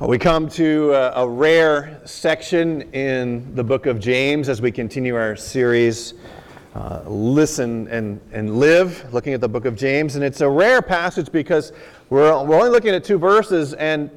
Uh, 0.00 0.06
we 0.06 0.18
come 0.18 0.48
to 0.48 0.92
a, 0.94 1.24
a, 1.24 1.28
rare 1.28 2.00
section 2.06 2.80
in 2.94 3.54
the 3.54 3.62
book 3.62 3.84
of 3.84 4.00
James 4.00 4.48
as 4.48 4.62
we 4.62 4.72
continue 4.72 5.14
our 5.14 5.36
series, 5.36 6.14
uh, 6.74 7.02
Listen 7.06 7.86
and, 7.88 8.18
and 8.32 8.58
Live, 8.58 9.12
looking 9.12 9.34
at 9.34 9.42
the 9.42 9.48
book 9.48 9.66
of 9.66 9.76
James. 9.76 10.16
And 10.16 10.24
it's 10.24 10.40
a 10.40 10.48
rare 10.48 10.80
passage 10.80 11.30
because 11.30 11.72
we're, 12.08 12.32
we're 12.44 12.56
only 12.56 12.70
looking 12.70 12.94
at 12.94 13.04
two 13.04 13.18
verses, 13.18 13.74
and 13.74 14.10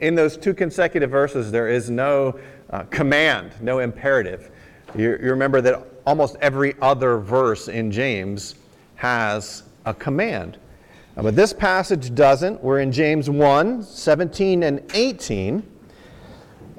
in 0.00 0.14
those 0.14 0.36
two 0.36 0.52
consecutive 0.52 1.10
verses, 1.10 1.50
there 1.50 1.68
is 1.68 1.88
no 1.88 2.38
uh, 2.68 2.82
command, 2.90 3.52
no 3.62 3.78
imperative. 3.78 4.50
You, 4.94 5.12
you 5.12 5.30
remember 5.30 5.62
that 5.62 5.86
almost 6.06 6.36
every 6.42 6.74
other 6.82 7.16
verse 7.16 7.68
in 7.68 7.90
James 7.90 8.56
has 8.96 9.62
a 9.86 9.94
command. 9.94 10.58
Uh, 11.20 11.24
but 11.24 11.36
this 11.36 11.52
passage 11.52 12.14
doesn't. 12.14 12.62
We're 12.62 12.80
in 12.80 12.90
James 12.90 13.28
1 13.28 13.82
17 13.82 14.62
and 14.62 14.80
18. 14.94 15.62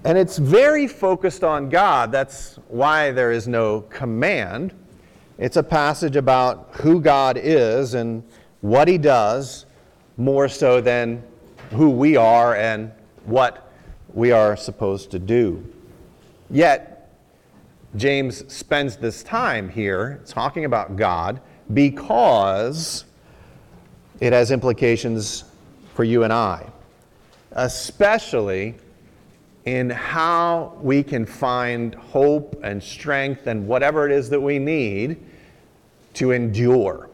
And 0.03 0.17
it's 0.17 0.39
very 0.39 0.87
focused 0.87 1.43
on 1.43 1.69
God. 1.69 2.11
That's 2.11 2.55
why 2.67 3.11
there 3.11 3.31
is 3.31 3.47
no 3.47 3.81
command. 3.81 4.73
It's 5.37 5.57
a 5.57 5.63
passage 5.63 6.15
about 6.15 6.69
who 6.77 6.99
God 6.99 7.37
is 7.37 7.93
and 7.93 8.23
what 8.61 8.87
he 8.87 8.97
does, 8.97 9.67
more 10.17 10.47
so 10.47 10.81
than 10.81 11.21
who 11.69 11.91
we 11.91 12.17
are 12.17 12.55
and 12.55 12.91
what 13.25 13.71
we 14.11 14.31
are 14.31 14.57
supposed 14.57 15.11
to 15.11 15.19
do. 15.19 15.63
Yet, 16.49 17.13
James 17.95 18.51
spends 18.51 18.97
this 18.97 19.21
time 19.21 19.69
here 19.69 20.19
talking 20.25 20.65
about 20.65 20.95
God 20.95 21.41
because 21.71 23.05
it 24.21 24.31
has 24.31 24.51
implications 24.51 25.43
for 25.95 26.05
you 26.05 26.23
and 26.23 26.31
I, 26.31 26.65
especially 27.53 28.75
in 29.65 29.89
how 29.89 30.77
we 30.81 31.03
can 31.03 31.25
find 31.25 31.93
hope 31.95 32.59
and 32.63 32.81
strength 32.81 33.47
and 33.47 33.67
whatever 33.67 34.05
it 34.05 34.11
is 34.13 34.29
that 34.29 34.39
we 34.39 34.59
need 34.59 35.17
to 36.13 36.31
endure, 36.31 37.09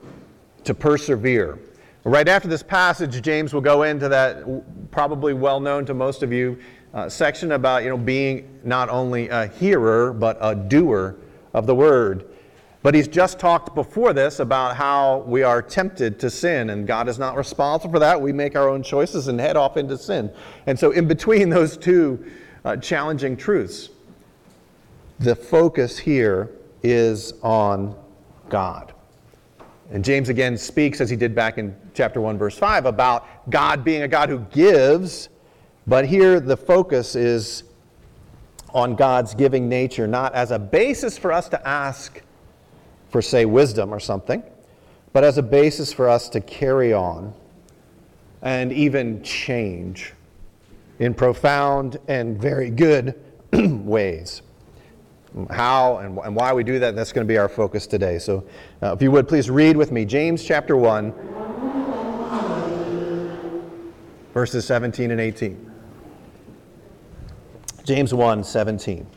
to 0.66 0.74
persevere. 0.74 1.58
Right 2.04 2.28
after 2.28 2.48
this 2.48 2.64
passage, 2.64 3.22
James 3.22 3.54
will 3.54 3.62
go 3.62 3.84
into 3.84 4.08
that 4.10 4.92
probably 4.92 5.34
well 5.34 5.60
known 5.60 5.86
to 5.86 5.94
most 5.94 6.24
of 6.24 6.32
you 6.32 6.58
uh, 6.94 7.10
section 7.10 7.54
about 7.54 7.84
you 7.84 7.90
know 7.90 7.98
being 7.98 8.60
not 8.64 8.90
only 8.90 9.30
a 9.30 9.48
hearer 9.48 10.14
but 10.14 10.38
a 10.42 10.56
doer 10.56 11.16
of 11.54 11.68
the 11.68 11.76
word. 11.76 12.26
But 12.84 12.94
he's 12.94 13.08
just 13.08 13.40
talked 13.40 13.74
before 13.74 14.14
this 14.14 14.40
about 14.40 14.76
how 14.76 15.24
we 15.28 15.44
are 15.44 15.62
tempted 15.62 16.20
to 16.20 16.30
sin, 16.30 16.70
and 16.70 16.86
God 16.86 17.08
is 17.08 17.18
not 17.18 17.36
responsible 17.36 17.94
for 17.94 18.00
that. 18.00 18.22
We 18.22 18.32
make 18.32 18.56
our 18.56 18.70
own 18.70 18.84
choices 18.84 19.28
and 19.28 19.40
head 19.40 19.58
off 19.58 19.78
into 19.78 19.98
sin. 19.98 20.32
And 20.68 20.78
so, 20.78 20.92
in 20.92 21.08
between 21.08 21.50
those 21.58 21.76
two 21.76 22.24
uh, 22.64 22.78
challenging 22.78 23.36
truths, 23.36 23.90
the 25.20 25.36
focus 25.36 25.98
here 25.98 26.52
is 26.84 27.34
on 27.42 27.96
God. 28.50 28.94
And 29.90 30.04
James 30.04 30.30
again 30.30 30.58
speaks, 30.58 31.02
as 31.02 31.10
he 31.10 31.16
did 31.16 31.34
back 31.34 31.58
in 31.58 31.76
chapter 31.94 32.20
1, 32.22 32.38
verse 32.38 32.58
5, 32.58 32.86
about 32.86 33.50
God 33.50 33.84
being 33.84 34.04
a 34.04 34.08
God 34.08 34.30
who 34.30 34.40
gives, 34.52 35.30
but 35.88 36.06
here 36.06 36.40
the 36.40 36.58
focus 36.58 37.16
is 37.16 37.64
on 38.74 38.96
God's 38.96 39.34
giving 39.34 39.70
nature, 39.70 40.06
not 40.06 40.34
as 40.36 40.52
a 40.52 40.60
basis 40.60 41.18
for 41.18 41.32
us 41.32 41.48
to 41.50 41.68
ask 41.68 42.22
for, 43.10 43.22
say, 43.22 43.46
wisdom 43.46 43.94
or 43.94 44.00
something, 44.00 44.44
but 45.14 45.24
as 45.24 45.38
a 45.38 45.44
basis 45.44 45.94
for 45.94 46.10
us 46.10 46.30
to 46.30 46.42
carry 46.42 46.94
on 46.94 47.34
and 48.42 48.72
even 48.72 49.24
change 49.24 50.14
in 51.00 51.14
profound 51.14 51.98
and 52.08 52.40
very 52.40 52.70
good 52.70 53.20
ways. 53.54 54.42
How 55.50 55.98
and, 55.98 56.18
and, 56.20 56.36
why 56.36 56.54
we 56.54 56.64
do 56.64 56.80
that, 56.80 56.96
that's 56.96 57.12
going 57.12 57.26
to 57.26 57.32
be 57.32 57.38
our 57.38 57.50
focus 57.50 57.86
today. 57.86 58.18
So, 58.18 58.48
uh, 58.82 58.94
if 58.94 59.02
you 59.02 59.12
would 59.12 59.28
please 59.28 59.50
read 59.50 59.78
with 59.78 59.92
me 59.92 60.06
James 60.06 60.44
chapter 60.44 60.76
1, 60.76 61.14
verses 64.34 64.66
17 64.66 65.12
and 65.12 65.20
18. 65.20 65.72
James 67.84 68.14
1 68.14 68.44
17. 68.44 69.08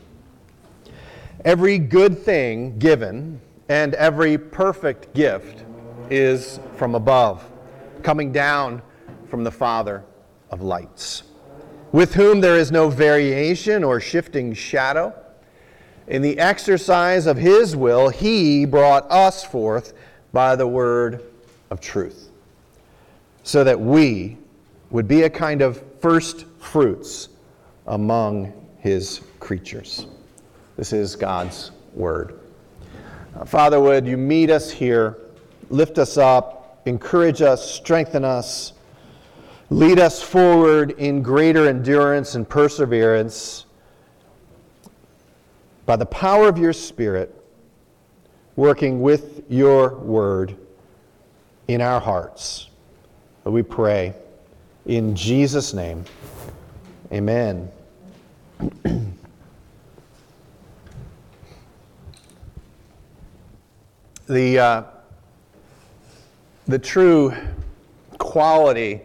Every 1.43 1.77
good 1.77 2.19
thing 2.19 2.77
given 2.77 3.41
and 3.71 3.93
every 3.93 4.37
perfect 4.37 5.13
gift 5.13 5.63
is 6.09 6.59
from 6.75 6.93
above, 6.93 7.41
coming 8.03 8.29
down 8.29 8.81
from 9.29 9.45
the 9.45 9.51
Father 9.51 10.03
of 10.49 10.61
lights, 10.61 11.23
with 11.93 12.13
whom 12.13 12.41
there 12.41 12.57
is 12.57 12.69
no 12.69 12.89
variation 12.89 13.81
or 13.81 14.01
shifting 14.01 14.53
shadow. 14.53 15.15
In 16.07 16.21
the 16.21 16.37
exercise 16.37 17.27
of 17.27 17.37
his 17.37 17.73
will, 17.73 18.09
he 18.09 18.65
brought 18.65 19.09
us 19.09 19.41
forth 19.41 19.93
by 20.33 20.57
the 20.57 20.67
word 20.67 21.23
of 21.69 21.79
truth, 21.79 22.29
so 23.43 23.63
that 23.63 23.79
we 23.79 24.37
would 24.89 25.07
be 25.07 25.21
a 25.21 25.29
kind 25.29 25.61
of 25.61 25.81
first 26.01 26.45
fruits 26.59 27.29
among 27.87 28.51
his 28.79 29.21
creatures. 29.39 30.07
This 30.75 30.91
is 30.91 31.15
God's 31.15 31.71
word. 31.93 32.40
Uh, 33.35 33.45
Father, 33.45 33.79
would 33.79 34.05
you 34.05 34.17
meet 34.17 34.49
us 34.49 34.69
here, 34.69 35.17
lift 35.69 35.97
us 35.97 36.17
up, 36.17 36.81
encourage 36.85 37.41
us, 37.41 37.69
strengthen 37.69 38.25
us, 38.25 38.73
lead 39.69 39.99
us 39.99 40.21
forward 40.21 40.91
in 40.91 41.21
greater 41.21 41.67
endurance 41.67 42.35
and 42.35 42.47
perseverance 42.47 43.65
by 45.85 45.95
the 45.95 46.05
power 46.05 46.49
of 46.49 46.57
your 46.57 46.73
Spirit, 46.73 47.33
working 48.55 49.01
with 49.01 49.43
your 49.49 49.95
word 49.95 50.57
in 51.67 51.79
our 51.79 52.01
hearts. 52.01 52.67
We 53.45 53.63
pray 53.63 54.13
in 54.85 55.15
Jesus' 55.15 55.73
name. 55.73 56.03
Amen. 57.13 57.71
the, 64.27 64.59
uh, 64.59 64.83
the 66.67 66.79
true 66.79 67.33
quality 68.17 69.01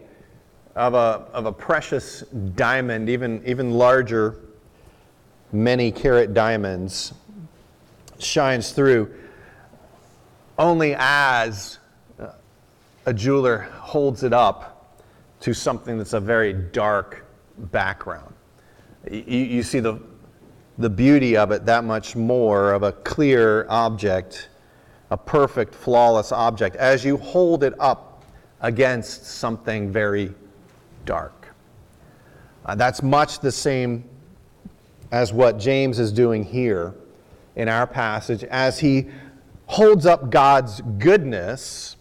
of 0.75 0.93
a, 0.93 1.27
of 1.33 1.45
a 1.45 1.51
precious 1.51 2.21
diamond, 2.55 3.09
even, 3.09 3.41
even 3.45 3.71
larger, 3.71 4.39
many 5.51 5.91
carat 5.91 6.33
diamonds, 6.33 7.13
shines 8.19 8.71
through 8.71 9.13
only 10.57 10.95
as 10.97 11.79
a 13.07 13.13
jeweler 13.13 13.59
holds 13.59 14.23
it 14.23 14.33
up 14.33 14.97
to 15.39 15.53
something 15.53 15.97
that's 15.97 16.13
a 16.13 16.19
very 16.19 16.51
dark 16.51 17.25
background. 17.57 18.33
You, 19.09 19.21
you 19.21 19.63
see 19.63 19.79
the, 19.79 19.99
the 20.77 20.89
beauty 20.89 21.37
of 21.37 21.51
it 21.51 21.65
that 21.65 21.85
much 21.85 22.15
more 22.15 22.73
of 22.73 22.83
a 22.83 22.91
clear 22.91 23.65
object 23.69 24.49
a 25.09 25.17
perfect, 25.17 25.73
flawless 25.73 26.31
object 26.31 26.75
as 26.75 27.05
you 27.05 27.17
hold 27.17 27.63
it 27.63 27.73
up 27.79 28.23
against 28.61 29.25
something 29.25 29.91
very 29.91 30.33
dark. 31.05 31.47
Uh, 32.65 32.75
that's 32.75 33.01
much 33.01 33.39
the 33.39 33.51
same 33.51 34.03
as 35.11 35.31
what 35.31 35.57
James 35.57 35.99
is 35.99 36.11
doing 36.11 36.43
here 36.43 36.93
in 37.55 37.69
our 37.69 37.87
passage 37.87 38.43
as 38.45 38.79
he 38.79 39.07
holds 39.67 40.05
up 40.05 40.29
God's 40.29 40.81
goodness 40.97 41.95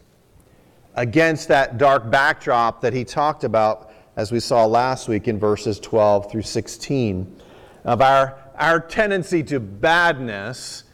against 0.95 1.49
that 1.49 1.79
dark 1.79 2.11
backdrop 2.11 2.81
that 2.81 2.93
he 2.93 3.05
talked 3.05 3.45
about 3.45 3.93
as 4.17 4.33
we 4.33 4.41
saw 4.41 4.65
last 4.65 5.09
week 5.09 5.29
in 5.29 5.39
verses 5.39 5.79
12 5.79 6.31
through 6.31 6.43
16 6.43 7.41
of 7.85 8.01
our, 8.01 8.39
our 8.57 8.81
tendency 8.81 9.43
to 9.43 9.61
badness 9.61 10.85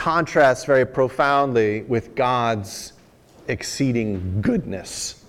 contrasts 0.00 0.64
very 0.64 0.86
profoundly 0.86 1.82
with 1.82 2.14
God's 2.14 2.94
exceeding 3.48 4.40
goodness, 4.40 5.22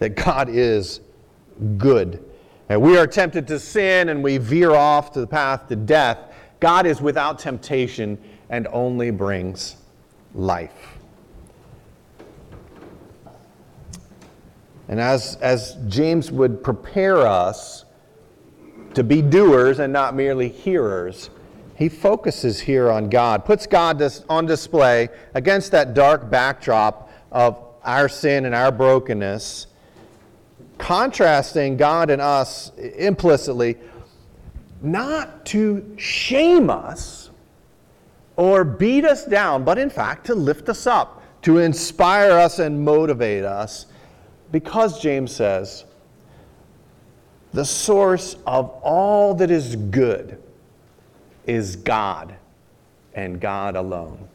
that 0.00 0.16
God 0.16 0.48
is 0.48 1.00
good. 1.78 2.24
And 2.68 2.82
we 2.82 2.98
are 2.98 3.06
tempted 3.06 3.46
to 3.46 3.60
sin 3.60 4.08
and 4.08 4.20
we 4.20 4.36
veer 4.36 4.72
off 4.72 5.12
to 5.12 5.20
the 5.20 5.28
path 5.28 5.68
to 5.68 5.76
death. 5.76 6.18
God 6.58 6.86
is 6.86 7.00
without 7.00 7.38
temptation 7.38 8.18
and 8.48 8.66
only 8.72 9.12
brings 9.12 9.76
life. 10.34 10.98
And 14.88 14.98
as, 14.98 15.36
as 15.36 15.76
James 15.86 16.32
would 16.32 16.64
prepare 16.64 17.18
us 17.18 17.84
to 18.94 19.04
be 19.04 19.22
doers 19.22 19.78
and 19.78 19.92
not 19.92 20.16
merely 20.16 20.48
hearers, 20.48 21.30
he 21.80 21.88
focuses 21.88 22.60
here 22.60 22.90
on 22.90 23.08
God, 23.08 23.46
puts 23.46 23.66
God 23.66 24.02
on 24.28 24.44
display 24.44 25.08
against 25.32 25.72
that 25.72 25.94
dark 25.94 26.28
backdrop 26.30 27.10
of 27.32 27.58
our 27.82 28.06
sin 28.06 28.44
and 28.44 28.54
our 28.54 28.70
brokenness, 28.70 29.66
contrasting 30.76 31.78
God 31.78 32.10
and 32.10 32.20
us 32.20 32.70
implicitly, 32.76 33.78
not 34.82 35.46
to 35.46 35.96
shame 35.96 36.68
us 36.68 37.30
or 38.36 38.62
beat 38.62 39.06
us 39.06 39.24
down, 39.24 39.64
but 39.64 39.78
in 39.78 39.88
fact 39.88 40.26
to 40.26 40.34
lift 40.34 40.68
us 40.68 40.86
up, 40.86 41.22
to 41.40 41.56
inspire 41.60 42.32
us 42.32 42.58
and 42.58 42.84
motivate 42.84 43.44
us. 43.44 43.86
Because 44.52 45.00
James 45.00 45.34
says, 45.34 45.86
the 47.54 47.64
source 47.64 48.36
of 48.46 48.68
all 48.82 49.34
that 49.36 49.50
is 49.50 49.76
good 49.76 50.42
is 51.50 51.74
God 51.74 52.36
and 53.12 53.40
God 53.40 53.74
alone. 53.74 54.28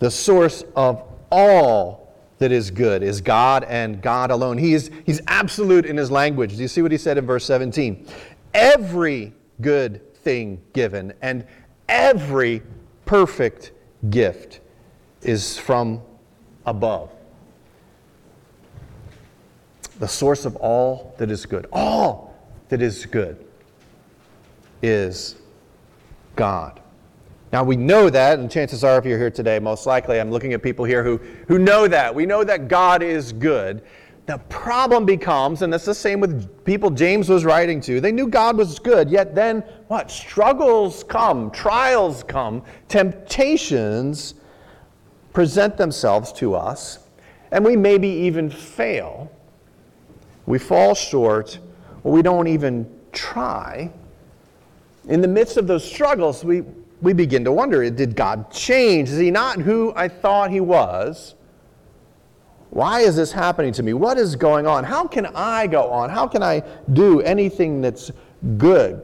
The 0.00 0.10
source 0.10 0.64
of 0.74 1.04
all 1.30 2.12
that 2.38 2.50
is 2.50 2.72
good 2.72 3.04
is 3.04 3.20
God 3.20 3.62
and 3.62 4.02
God 4.02 4.32
alone. 4.32 4.58
He 4.58 4.74
is, 4.74 4.90
he's 5.06 5.20
absolute 5.28 5.86
in 5.86 5.96
his 5.96 6.10
language. 6.10 6.56
Do 6.56 6.62
you 6.62 6.66
see 6.66 6.82
what 6.82 6.90
he 6.90 6.98
said 6.98 7.16
in 7.16 7.26
verse 7.26 7.44
17? 7.44 8.08
Every 8.54 9.32
good 9.60 10.14
thing 10.16 10.60
given 10.72 11.12
and 11.22 11.46
every 11.88 12.62
perfect 13.06 13.70
gift 14.10 14.58
is 15.22 15.56
from 15.56 16.02
above. 16.66 17.10
The 20.00 20.08
source 20.08 20.44
of 20.44 20.56
all 20.56 21.14
that 21.18 21.30
is 21.30 21.46
good, 21.46 21.66
all 21.72 22.36
that 22.68 22.82
is 22.82 23.06
good, 23.06 23.46
is 24.82 25.36
God. 26.38 26.80
Now 27.52 27.64
we 27.64 27.76
know 27.76 28.08
that, 28.08 28.38
and 28.38 28.48
chances 28.48 28.84
are, 28.84 28.96
if 28.96 29.04
you're 29.04 29.18
here 29.18 29.30
today, 29.30 29.58
most 29.58 29.86
likely 29.86 30.20
I'm 30.20 30.30
looking 30.30 30.52
at 30.52 30.62
people 30.62 30.84
here 30.84 31.02
who, 31.02 31.16
who 31.48 31.58
know 31.58 31.88
that. 31.88 32.14
We 32.14 32.26
know 32.26 32.44
that 32.44 32.68
God 32.68 33.02
is 33.02 33.32
good. 33.32 33.82
The 34.26 34.38
problem 34.48 35.04
becomes, 35.04 35.62
and 35.62 35.72
that's 35.72 35.84
the 35.84 35.94
same 35.94 36.20
with 36.20 36.64
people 36.64 36.90
James 36.90 37.28
was 37.28 37.44
writing 37.44 37.80
to, 37.80 38.00
they 38.00 38.12
knew 38.12 38.28
God 38.28 38.56
was 38.56 38.78
good, 38.78 39.10
yet 39.10 39.34
then 39.34 39.64
what? 39.88 40.12
Struggles 40.12 41.02
come, 41.02 41.50
trials 41.50 42.22
come, 42.22 42.62
temptations 42.86 44.34
present 45.32 45.76
themselves 45.76 46.32
to 46.34 46.54
us, 46.54 47.00
and 47.50 47.64
we 47.64 47.74
maybe 47.74 48.08
even 48.08 48.48
fail. 48.48 49.32
We 50.46 50.60
fall 50.60 50.94
short, 50.94 51.58
or 52.04 52.12
we 52.12 52.22
don't 52.22 52.46
even 52.46 52.88
try. 53.10 53.90
In 55.08 55.22
the 55.22 55.28
midst 55.28 55.56
of 55.56 55.66
those 55.66 55.84
struggles, 55.90 56.44
we, 56.44 56.62
we 57.00 57.12
begin 57.12 57.44
to 57.44 57.52
wonder 57.52 57.88
did 57.90 58.14
God 58.14 58.50
change? 58.50 59.08
Is 59.08 59.18
he 59.18 59.30
not 59.30 59.58
who 59.58 59.92
I 59.96 60.08
thought 60.08 60.50
he 60.50 60.60
was? 60.60 61.34
Why 62.70 63.00
is 63.00 63.16
this 63.16 63.32
happening 63.32 63.72
to 63.72 63.82
me? 63.82 63.94
What 63.94 64.18
is 64.18 64.36
going 64.36 64.66
on? 64.66 64.84
How 64.84 65.06
can 65.06 65.26
I 65.34 65.66
go 65.66 65.90
on? 65.90 66.10
How 66.10 66.26
can 66.26 66.42
I 66.42 66.62
do 66.92 67.22
anything 67.22 67.80
that's 67.80 68.10
good? 68.58 69.02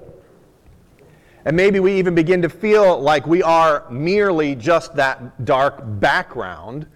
And 1.46 1.56
maybe 1.56 1.80
we 1.80 1.94
even 1.98 2.14
begin 2.14 2.42
to 2.42 2.48
feel 2.48 3.00
like 3.00 3.26
we 3.26 3.42
are 3.42 3.88
merely 3.90 4.54
just 4.54 4.94
that 4.96 5.44
dark 5.44 5.80
background 5.82 6.86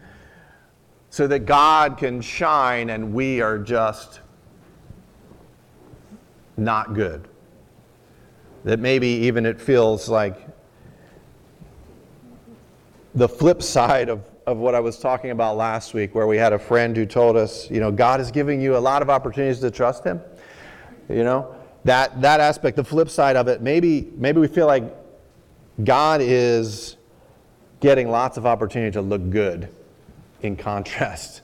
so 1.10 1.26
that 1.26 1.40
God 1.40 1.96
can 1.96 2.20
shine 2.20 2.90
and 2.90 3.14
we 3.14 3.40
are 3.40 3.58
just 3.58 4.20
not 6.58 6.92
good. 6.92 7.28
That 8.68 8.80
maybe 8.80 9.08
even 9.08 9.46
it 9.46 9.58
feels 9.58 10.10
like 10.10 10.46
the 13.14 13.26
flip 13.26 13.62
side 13.62 14.10
of, 14.10 14.28
of 14.46 14.58
what 14.58 14.74
I 14.74 14.80
was 14.80 14.98
talking 14.98 15.30
about 15.30 15.56
last 15.56 15.94
week, 15.94 16.14
where 16.14 16.26
we 16.26 16.36
had 16.36 16.52
a 16.52 16.58
friend 16.58 16.94
who 16.94 17.06
told 17.06 17.34
us, 17.34 17.70
you 17.70 17.80
know, 17.80 17.90
God 17.90 18.20
is 18.20 18.30
giving 18.30 18.60
you 18.60 18.76
a 18.76 18.78
lot 18.78 19.00
of 19.00 19.08
opportunities 19.08 19.60
to 19.60 19.70
trust 19.70 20.04
Him. 20.04 20.20
You 21.08 21.24
know, 21.24 21.56
that, 21.84 22.20
that 22.20 22.40
aspect, 22.40 22.76
the 22.76 22.84
flip 22.84 23.08
side 23.08 23.36
of 23.36 23.48
it, 23.48 23.62
maybe, 23.62 24.12
maybe 24.16 24.38
we 24.38 24.48
feel 24.48 24.66
like 24.66 24.84
God 25.82 26.20
is 26.20 26.98
getting 27.80 28.10
lots 28.10 28.36
of 28.36 28.44
opportunity 28.44 28.92
to 28.92 29.00
look 29.00 29.30
good 29.30 29.70
in 30.42 30.56
contrast 30.56 31.40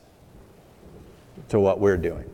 to 1.48 1.58
what 1.58 1.80
we're 1.80 1.96
doing. 1.96 2.30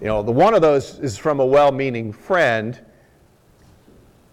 You 0.00 0.06
know, 0.06 0.22
the 0.22 0.30
one 0.30 0.54
of 0.54 0.62
those 0.62 1.00
is 1.00 1.18
from 1.18 1.40
a 1.40 1.44
well 1.44 1.72
meaning 1.72 2.12
friend 2.12 2.78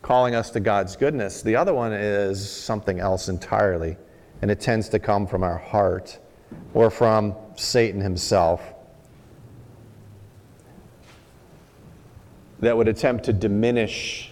calling 0.07 0.36
us 0.36 0.50
to 0.51 0.62
God's 0.62 0.95
goodness. 0.95 1.42
The 1.42 1.57
other 1.57 1.74
one 1.74 1.92
is 1.92 2.50
something 2.50 3.01
else 3.01 3.27
entirely, 3.27 3.98
and 4.42 4.50
it 4.50 4.62
tends 4.62 4.88
to 4.89 5.00
come 5.00 5.27
from 5.27 5.44
our 5.44 5.57
heart 5.57 6.18
or 6.74 6.89
from 6.89 7.36
Satan 7.57 8.00
himself 8.00 8.62
that 12.62 12.75
would 12.75 12.88
attempt 12.88 13.25
to 13.25 13.33
diminish 13.33 14.31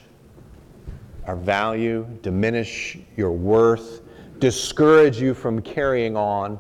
our 1.27 1.36
value, 1.36 2.07
diminish 2.22 2.98
your 3.18 3.33
worth, 3.33 4.01
discourage 4.39 5.19
you 5.19 5.33
from 5.33 5.62
carrying 5.62 6.16
on, 6.16 6.57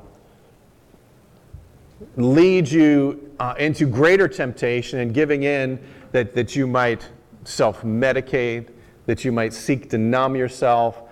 lead 2.17 2.67
you 2.67 3.31
uh, 3.39 3.55
into 3.59 3.85
greater 3.85 4.27
temptation 4.27 4.99
and 4.99 5.13
giving 5.13 5.43
in 5.43 5.79
that, 6.11 6.35
that 6.35 6.53
you 6.53 6.67
might 6.67 7.07
self 7.45 7.81
medicate, 7.83 8.74
that 9.05 9.23
you 9.23 9.31
might 9.31 9.53
seek 9.53 9.89
to 9.91 9.97
numb 9.97 10.35
yourself, 10.35 11.03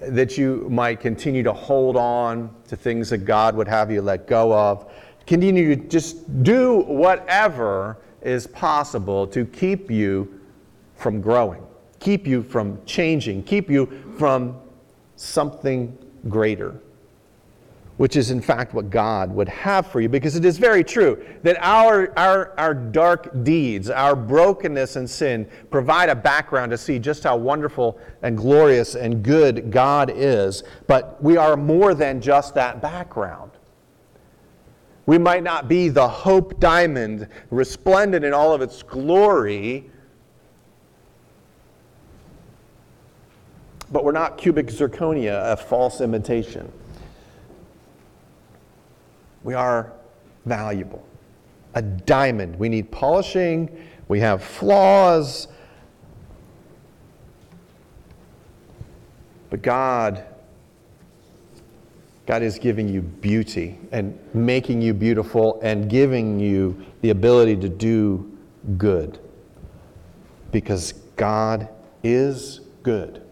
that 0.00 0.36
you 0.36 0.66
might 0.70 1.00
continue 1.00 1.42
to 1.42 1.52
hold 1.52 1.96
on 1.96 2.54
to 2.68 2.76
things 2.76 3.10
that 3.10 3.18
God 3.18 3.56
would 3.56 3.68
have 3.68 3.90
you 3.90 4.02
let 4.02 4.26
go 4.26 4.52
of. 4.52 4.90
Continue 5.26 5.74
to 5.76 5.88
just 5.88 6.42
do 6.42 6.80
whatever 6.80 7.98
is 8.22 8.46
possible 8.46 9.26
to 9.28 9.44
keep 9.46 9.90
you 9.90 10.40
from 10.96 11.20
growing, 11.20 11.62
keep 11.98 12.26
you 12.26 12.42
from 12.42 12.78
changing, 12.84 13.42
keep 13.42 13.70
you 13.70 13.86
from 14.18 14.56
something 15.16 15.96
greater 16.28 16.78
which 18.00 18.16
is 18.16 18.30
in 18.30 18.40
fact 18.40 18.72
what 18.72 18.88
God 18.88 19.30
would 19.30 19.50
have 19.50 19.86
for 19.86 20.00
you. 20.00 20.08
Because 20.08 20.34
it 20.34 20.46
is 20.46 20.56
very 20.56 20.82
true 20.82 21.22
that 21.42 21.58
our, 21.60 22.18
our, 22.18 22.54
our 22.56 22.72
dark 22.72 23.44
deeds, 23.44 23.90
our 23.90 24.16
brokenness 24.16 24.96
and 24.96 25.08
sin 25.08 25.46
provide 25.68 26.08
a 26.08 26.14
background 26.14 26.70
to 26.70 26.78
see 26.78 26.98
just 26.98 27.22
how 27.22 27.36
wonderful 27.36 28.00
and 28.22 28.38
glorious 28.38 28.94
and 28.94 29.22
good 29.22 29.70
God 29.70 30.10
is. 30.14 30.62
But 30.86 31.22
we 31.22 31.36
are 31.36 31.58
more 31.58 31.92
than 31.92 32.22
just 32.22 32.54
that 32.54 32.80
background. 32.80 33.50
We 35.04 35.18
might 35.18 35.42
not 35.42 35.68
be 35.68 35.90
the 35.90 36.08
hope 36.08 36.58
diamond, 36.58 37.28
resplendent 37.50 38.24
in 38.24 38.32
all 38.32 38.54
of 38.54 38.62
its 38.62 38.82
glory. 38.82 39.90
But 43.92 44.04
we're 44.04 44.12
not 44.12 44.38
cubic 44.38 44.68
zirconia, 44.68 45.52
a 45.52 45.56
false 45.58 46.00
imitation. 46.00 46.72
We 49.42 49.54
are 49.54 49.92
valuable. 50.46 51.06
A 51.74 51.82
diamond. 51.82 52.58
We 52.58 52.68
need 52.68 52.90
polishing. 52.90 53.86
We 54.08 54.20
have 54.20 54.42
flaws. 54.42 55.48
But 59.50 59.62
God, 59.62 60.24
God 62.26 62.42
is 62.42 62.58
giving 62.58 62.88
you 62.88 63.02
beauty 63.02 63.78
and 63.92 64.18
making 64.34 64.82
you 64.82 64.94
beautiful 64.94 65.60
and 65.62 65.88
giving 65.88 66.38
you 66.38 66.84
the 67.00 67.10
ability 67.10 67.56
to 67.56 67.68
do 67.68 68.38
good. 68.76 69.18
Because 70.52 70.92
God 71.16 71.68
is 72.02 72.60
good 72.82 73.22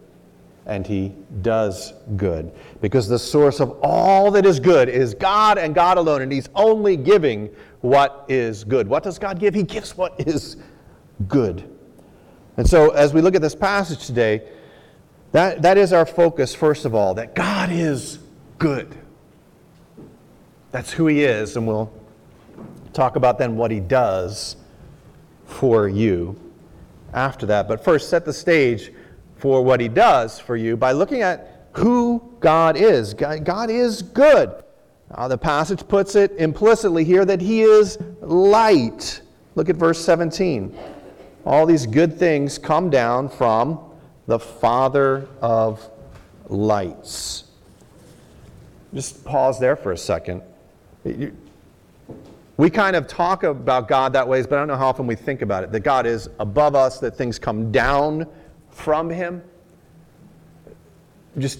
and 0.69 0.85
he 0.85 1.13
does 1.41 1.93
good. 2.15 2.51
Because 2.79 3.09
the 3.09 3.19
source 3.19 3.59
of 3.59 3.77
all 3.81 4.31
that 4.31 4.45
is 4.45 4.59
good 4.59 4.87
is 4.87 5.15
God 5.15 5.57
and 5.57 5.73
God 5.73 5.97
alone, 5.97 6.21
and 6.21 6.31
he's 6.31 6.47
only 6.55 6.95
giving 6.95 7.49
what 7.81 8.25
is 8.29 8.63
good. 8.63 8.87
What 8.87 9.03
does 9.03 9.17
God 9.17 9.39
give? 9.39 9.55
He 9.55 9.63
gives 9.63 9.97
what 9.97 10.27
is 10.27 10.57
good. 11.27 11.67
And 12.55 12.69
so, 12.69 12.91
as 12.91 13.13
we 13.13 13.21
look 13.21 13.35
at 13.35 13.41
this 13.41 13.55
passage 13.55 14.05
today, 14.05 14.47
that, 15.31 15.61
that 15.63 15.77
is 15.77 15.91
our 15.91 16.05
focus, 16.05 16.53
first 16.53 16.85
of 16.85 16.93
all, 16.93 17.15
that 17.15 17.35
God 17.35 17.71
is 17.71 18.19
good. 18.59 18.95
That's 20.71 20.91
who 20.91 21.07
he 21.07 21.23
is, 21.23 21.57
and 21.57 21.65
we'll 21.65 21.91
talk 22.93 23.15
about 23.15 23.39
then 23.39 23.55
what 23.55 23.71
he 23.71 23.79
does 23.79 24.55
for 25.45 25.87
you 25.87 26.39
after 27.13 27.47
that. 27.47 27.67
But 27.67 27.83
first, 27.83 28.09
set 28.09 28.23
the 28.23 28.33
stage 28.33 28.91
for 29.39 29.63
what 29.63 29.79
he 29.79 29.87
does 29.87 30.39
for 30.39 30.55
you 30.55 30.77
by 30.77 30.91
looking 30.91 31.21
at 31.21 31.67
who 31.73 32.35
God 32.39 32.75
is. 32.77 33.13
God, 33.13 33.69
is 33.69 34.01
good. 34.01 34.63
Uh, 35.11 35.27
the 35.27 35.37
passage 35.37 35.87
puts 35.87 36.15
it 36.15 36.31
implicitly 36.37 37.03
here 37.03 37.25
that 37.25 37.41
he 37.41 37.61
is 37.61 37.97
light. 38.21 39.21
Look 39.55 39.69
at 39.69 39.75
verse 39.75 40.03
17. 40.03 40.77
All 41.45 41.65
these 41.65 41.87
good 41.87 42.17
things 42.19 42.57
come 42.57 42.89
down 42.89 43.29
from 43.29 43.79
the 44.27 44.39
Father 44.39 45.27
of 45.41 45.89
lights. 46.47 47.45
Just 48.93 49.23
pause 49.23 49.59
there 49.59 49.75
for 49.75 49.91
a 49.93 49.97
second. 49.97 50.41
We 52.57 52.69
kind 52.69 52.95
of 52.95 53.07
talk 53.07 53.43
about 53.43 53.87
God 53.87 54.13
that 54.13 54.27
way, 54.27 54.41
but 54.41 54.53
I 54.53 54.55
don't 54.57 54.67
know 54.67 54.75
how 54.75 54.89
often 54.89 55.07
we 55.07 55.15
think 55.15 55.41
about 55.41 55.63
it. 55.63 55.71
That 55.71 55.79
God 55.79 56.05
is 56.05 56.29
above 56.39 56.75
us, 56.75 56.99
that 56.99 57.15
things 57.15 57.39
come 57.39 57.71
down 57.71 58.27
from 58.71 59.09
Him. 59.09 59.41
Just 61.37 61.59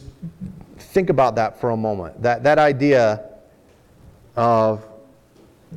think 0.78 1.10
about 1.10 1.36
that 1.36 1.60
for 1.60 1.72
a 1.72 1.78
moment. 1.78 2.22
That, 2.22 2.44
that 2.44 2.58
idea 2.58 3.24
of 4.36 4.86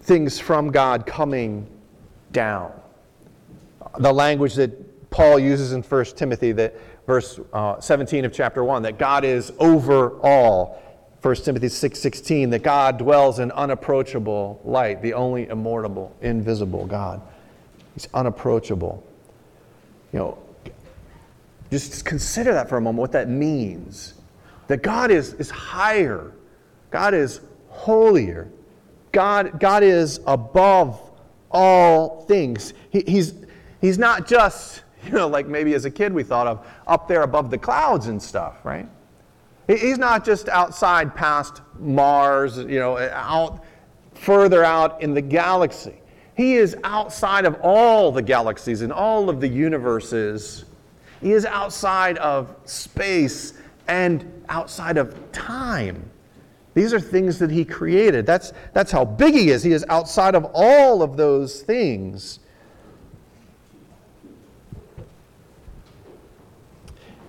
things 0.01 0.39
from 0.39 0.71
God 0.71 1.07
coming 1.07 1.67
down. 2.33 2.73
The 3.99 4.12
language 4.12 4.55
that 4.55 5.11
Paul 5.11 5.39
uses 5.39 5.73
in 5.73 5.83
1 5.83 6.05
Timothy, 6.17 6.53
that 6.53 6.75
verse 7.07 7.39
uh, 7.53 7.81
17 7.81 8.25
of 8.25 8.33
chapter 8.33 8.65
1, 8.65 8.83
that 8.83 8.99
God 8.99 9.25
is 9.25 9.53
over 9.59 10.19
all. 10.21 10.83
1 11.21 11.35
Timothy 11.37 11.69
6:16 11.69 12.51
that 12.51 12.65
God 12.65 12.99
dwells 12.99 13.39
in 13.39 13.53
unapproachable 13.53 14.61
light, 14.65 15.03
the 15.03 15.15
only 15.15 15.49
immortal, 15.49 16.12
invisible 16.21 16.85
God. 16.87 17.21
He's 17.95 18.09
unapproachable. 18.12 19.05
You 20.12 20.19
know, 20.19 20.39
just 21.73 22.05
consider 22.05 22.52
that 22.52 22.69
for 22.69 22.76
a 22.76 22.81
moment 22.81 23.00
what 23.00 23.12
that 23.12 23.29
means. 23.29 24.14
That 24.69 24.83
God 24.83 25.11
is, 25.11 25.33
is 25.35 25.49
higher. 25.49 26.33
God 26.91 27.14
is 27.14 27.41
holier. 27.69 28.50
God, 29.11 29.59
God 29.59 29.83
is 29.83 30.21
above 30.26 31.00
all 31.50 32.26
things. 32.26 32.75
He, 32.91 33.02
he's, 33.07 33.35
he's 33.81 33.99
not 33.99 34.26
just, 34.26 34.83
you 35.05 35.12
know, 35.12 35.26
like 35.29 35.47
maybe 35.47 35.73
as 35.73 35.87
a 35.87 35.91
kid 35.91 36.12
we 36.12 36.23
thought 36.23 36.47
of, 36.47 36.67
up 36.87 37.09
there 37.09 37.23
above 37.23 37.50
the 37.50 37.59
clouds 37.59 38.07
and 38.07 38.23
stuff, 38.23 38.64
right? 38.64 38.88
He's 39.67 39.97
not 39.97 40.26
just 40.26 40.50
outside 40.50 41.14
past 41.14 41.62
Mars, 41.79 42.59
you 42.59 42.79
know, 42.79 42.99
out 42.99 43.64
further 44.12 44.62
out 44.62 45.00
in 45.00 45.14
the 45.14 45.23
galaxy. 45.23 45.95
He 46.35 46.57
is 46.57 46.76
outside 46.85 47.47
of 47.47 47.57
all 47.62 48.12
the 48.12 48.21
galaxies 48.21 48.83
and 48.83 48.93
all 48.93 49.31
of 49.31 49.41
the 49.41 49.49
universes. 49.49 50.67
He 51.23 51.33
is 51.33 51.47
outside 51.47 52.19
of 52.19 52.55
space 52.64 53.55
and 53.87 54.45
outside 54.49 54.97
of 54.99 55.31
time. 55.31 56.11
These 56.75 56.93
are 56.93 57.00
things 57.00 57.38
that 57.38 57.50
he 57.50 57.64
created. 57.64 58.26
That's, 58.26 58.52
that's 58.73 58.91
how 58.91 59.05
big 59.05 59.35
he 59.35 59.50
is. 59.50 59.62
He 59.62 59.73
is 59.73 59.85
outside 59.88 60.35
of 60.35 60.47
all 60.52 61.02
of 61.02 61.17
those 61.17 61.62
things. 61.62 62.41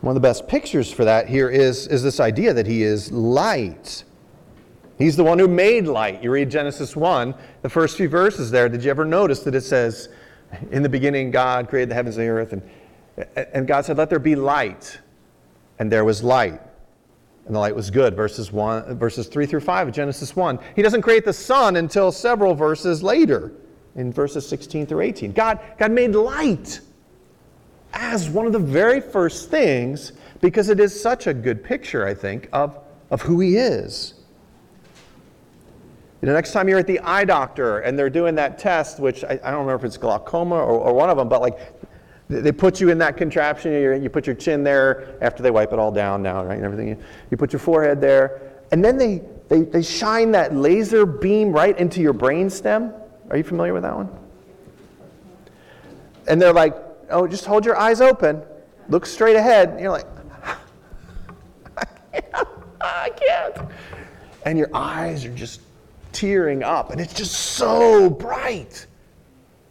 One 0.02 0.16
of 0.16 0.22
the 0.22 0.28
best 0.28 0.48
pictures 0.48 0.92
for 0.92 1.06
that 1.06 1.30
here 1.30 1.50
is, 1.50 1.88
is 1.88 2.02
this 2.02 2.20
idea 2.20 2.54
that 2.54 2.66
he 2.66 2.84
is 2.84 3.12
light. 3.12 4.04
He's 4.98 5.16
the 5.16 5.24
one 5.24 5.38
who 5.38 5.48
made 5.48 5.86
light. 5.86 6.24
You 6.24 6.32
read 6.32 6.50
Genesis 6.50 6.96
1, 6.96 7.36
the 7.62 7.70
first 7.70 7.96
few 7.96 8.10
verses 8.10 8.50
there. 8.50 8.70
Did 8.70 8.84
you 8.84 8.90
ever 8.90 9.06
notice 9.06 9.42
that 9.42 9.56
it 9.56 9.62
says, 9.62 10.10
In 10.72 10.84
the 10.84 10.90
beginning, 10.90 11.32
God 11.32 11.70
created 11.70 11.90
the 11.90 11.96
heavens 11.96 12.18
and 12.18 12.26
the 12.26 12.30
earth, 12.30 12.54
and, 12.54 12.62
and 13.36 13.68
God 13.68 13.86
said, 13.86 13.98
Let 13.98 14.10
there 14.10 14.20
be 14.20 14.36
light. 14.36 15.00
And 15.80 15.92
there 15.92 16.06
was 16.06 16.24
light. 16.24 16.62
And 17.46 17.56
the 17.56 17.60
light 17.60 17.76
was 17.76 17.90
good. 17.90 18.16
Verses, 18.16 18.52
one, 18.52 18.98
verses 18.98 19.28
3 19.28 19.46
through 19.46 19.60
5 19.60 19.90
of 19.90 19.94
Genesis 19.94 20.36
1. 20.36 20.60
He 20.76 20.82
doesn't 20.82 21.02
create 21.02 21.26
the 21.26 21.34
sun 21.34 21.76
until 21.76 22.12
several 22.12 22.56
verses 22.56 23.04
later, 23.04 23.52
in 23.96 24.14
verses 24.14 24.48
16 24.48 24.86
through 24.86 25.02
18. 25.02 25.34
God, 25.34 25.60
God 25.78 25.92
made 25.92 26.16
light 26.16 26.80
as 27.94 28.30
one 28.30 28.46
of 28.46 28.54
the 28.54 28.60
very 28.60 29.02
first 29.02 29.50
things 29.50 30.14
because 30.42 30.70
it 30.70 30.80
is 30.80 31.00
such 31.00 31.28
a 31.28 31.34
good 31.34 31.64
picture, 31.64 32.08
I 32.08 32.14
think, 32.14 32.50
of, 32.54 32.80
of 33.12 33.22
who 33.22 33.40
he 33.40 33.58
is. 33.58 34.16
You 36.22 36.28
know, 36.28 36.34
next 36.34 36.54
time 36.54 36.70
you're 36.70 36.80
at 36.80 36.88
the 36.88 37.02
eye 37.02 37.26
doctor 37.26 37.80
and 37.80 38.00
they're 38.00 38.10
doing 38.10 38.36
that 38.36 38.58
test, 38.58 39.00
which 39.00 39.26
I, 39.26 39.40
I 39.44 39.52
don't 39.52 39.66
remember 39.66 39.76
if 39.76 39.84
it's 39.84 39.98
glaucoma 39.98 40.56
or, 40.56 40.80
or, 40.80 40.94
one 40.94 41.10
of 41.10 41.18
them, 41.18 41.28
but 41.28 41.42
like 41.42 41.60
they 42.30 42.52
put 42.52 42.80
you 42.80 42.90
in 42.90 42.98
that 43.00 43.18
contraption, 43.18 44.02
you 44.02 44.10
put 44.10 44.26
your 44.26 44.36
chin 44.36 44.64
there 44.64 45.18
after 45.22 45.44
they 45.44 45.52
wipe 45.52 45.74
it 45.74 45.80
all 45.80 45.92
down 45.92 46.24
now, 46.24 46.44
right, 46.44 46.56
and 46.56 46.66
everything. 46.66 47.02
You, 47.30 47.38
put 47.38 47.52
your 47.52 47.60
forehead 47.60 48.00
there, 48.00 48.64
and 48.72 48.84
then 48.84 48.98
they, 48.98 49.22
they, 49.50 49.62
they 49.62 49.82
shine 49.82 50.32
that 50.32 50.56
laser 50.56 51.06
beam 51.06 51.52
right 51.52 51.78
into 51.78 52.02
your 52.02 52.14
brain 52.14 52.50
stem. 52.50 52.94
Are 53.30 53.38
you 53.38 53.44
familiar 53.44 53.74
with 53.74 53.84
that 53.84 53.96
one? 53.96 54.10
And 56.28 56.42
they're 56.42 56.54
like, 56.54 56.76
oh, 57.10 57.28
just 57.28 57.46
hold 57.46 57.66
your 57.66 57.78
eyes 57.78 58.00
open, 58.00 58.42
look 58.88 59.06
straight 59.06 59.36
ahead. 59.36 59.70
And 59.70 59.80
you're 59.80 59.92
like, 59.92 60.08
I 62.82 63.10
can't. 63.10 63.70
And 64.46 64.58
your 64.58 64.70
eyes 64.74 65.26
are 65.26 65.34
just 65.34 65.62
tearing 66.14 66.64
up, 66.64 66.92
and 66.92 67.02
it's 67.02 67.14
just 67.14 67.34
so 67.34 68.10
bright. 68.10 68.88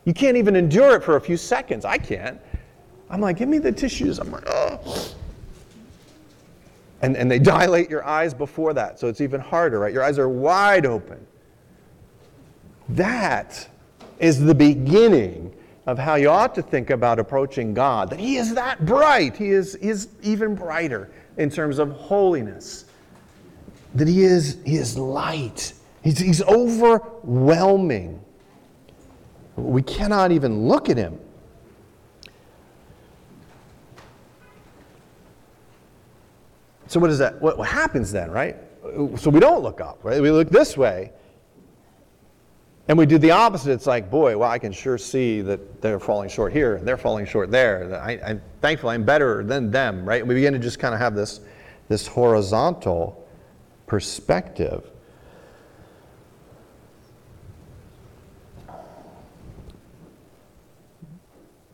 You 0.04 0.14
can't 0.14 0.36
even 0.36 0.56
endure 0.56 0.96
it 0.96 1.04
for 1.04 1.16
a 1.16 1.20
few 1.20 1.36
seconds. 1.36 1.84
I 1.84 1.98
can't. 1.98 2.40
I'm 3.08 3.20
like, 3.20 3.36
give 3.36 3.48
me 3.48 3.58
the 3.58 3.72
tissues. 3.72 4.18
I'm 4.18 4.30
like, 4.32 4.44
oh. 4.46 5.14
And, 7.02 7.16
and 7.16 7.30
they 7.30 7.38
dilate 7.40 7.90
your 7.90 8.04
eyes 8.04 8.34
before 8.34 8.72
that, 8.74 8.98
so 8.98 9.08
it's 9.08 9.20
even 9.20 9.40
harder, 9.40 9.78
right? 9.78 9.92
Your 9.92 10.02
eyes 10.02 10.18
are 10.18 10.28
wide 10.28 10.86
open. 10.86 11.24
That 12.88 13.68
is 14.18 14.40
the 14.40 14.54
beginning 14.54 15.54
of 15.86 15.98
how 15.98 16.14
you 16.14 16.28
ought 16.30 16.54
to 16.54 16.62
think 16.62 16.90
about 16.90 17.18
approaching 17.18 17.74
God. 17.74 18.10
That 18.10 18.20
He 18.20 18.36
is 18.36 18.54
that 18.54 18.84
bright. 18.86 19.36
He 19.36 19.50
is, 19.50 19.76
he 19.80 19.88
is 19.88 20.08
even 20.22 20.54
brighter 20.54 21.10
in 21.36 21.50
terms 21.50 21.78
of 21.78 21.90
holiness. 21.92 22.86
That 23.94 24.08
He 24.08 24.22
is, 24.22 24.58
he 24.64 24.76
is 24.76 24.96
light. 24.96 25.74
He's, 26.02 26.18
he's 26.18 26.42
overwhelming. 26.42 28.24
We 29.56 29.82
cannot 29.82 30.32
even 30.32 30.66
look 30.66 30.88
at 30.88 30.96
Him. 30.96 31.18
So 36.86 37.00
what 37.00 37.10
is 37.10 37.18
that? 37.18 37.40
What 37.40 37.58
happens 37.66 38.12
then, 38.12 38.30
right? 38.30 38.56
So 39.16 39.30
we 39.30 39.40
don't 39.40 39.62
look 39.62 39.80
up, 39.80 40.00
right? 40.02 40.20
We 40.20 40.30
look 40.30 40.50
this 40.50 40.76
way 40.76 41.12
and 42.88 42.98
we 42.98 43.06
do 43.06 43.16
the 43.16 43.30
opposite. 43.30 43.72
It's 43.72 43.86
like, 43.86 44.10
boy, 44.10 44.36
well, 44.36 44.50
I 44.50 44.58
can 44.58 44.72
sure 44.72 44.98
see 44.98 45.40
that 45.40 45.80
they're 45.80 45.98
falling 45.98 46.28
short 46.28 46.52
here 46.52 46.76
and 46.76 46.86
they're 46.86 46.98
falling 46.98 47.24
short 47.24 47.50
there. 47.50 47.98
I, 47.98 48.10
I, 48.12 48.40
thankfully, 48.60 48.94
I'm 48.94 49.04
better 49.04 49.42
than 49.42 49.70
them, 49.70 50.04
right? 50.04 50.26
We 50.26 50.34
begin 50.34 50.52
to 50.52 50.58
just 50.58 50.78
kind 50.78 50.92
of 50.92 51.00
have 51.00 51.14
this, 51.14 51.40
this 51.88 52.06
horizontal 52.06 53.26
perspective. 53.86 54.90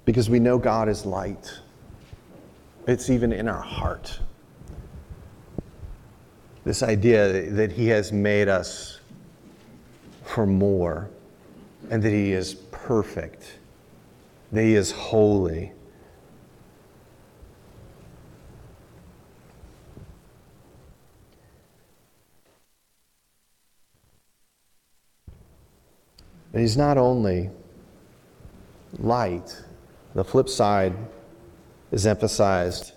Because 0.08 0.30
we 0.30 0.38
know 0.38 0.56
God 0.56 0.88
is 0.88 1.04
light, 1.04 1.52
it's 2.86 3.10
even 3.10 3.30
in 3.30 3.46
our 3.46 3.60
heart. 3.60 4.18
This 6.64 6.82
idea 6.82 7.50
that 7.50 7.72
He 7.72 7.88
has 7.88 8.10
made 8.10 8.48
us 8.48 9.00
for 10.24 10.46
more, 10.46 11.10
and 11.90 12.02
that 12.02 12.08
He 12.10 12.32
is 12.32 12.54
perfect, 12.54 13.58
that 14.50 14.62
He 14.62 14.76
is 14.76 14.90
holy. 14.92 15.72
He's 26.54 26.78
not 26.78 26.96
only 26.96 27.50
light, 28.98 29.54
the 30.14 30.24
flip 30.24 30.48
side 30.48 30.94
is 31.92 32.06
emphasized 32.06 32.92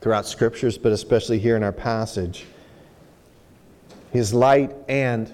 throughout 0.00 0.26
scriptures, 0.26 0.76
but 0.76 0.92
especially 0.92 1.38
here 1.38 1.56
in 1.56 1.62
our 1.62 1.72
passage. 1.72 2.44
He 4.12 4.18
is 4.18 4.32
light 4.34 4.74
and 4.88 5.32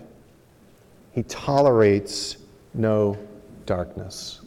he 1.12 1.22
tolerates 1.24 2.36
no 2.72 3.18
darkness. 3.66 4.40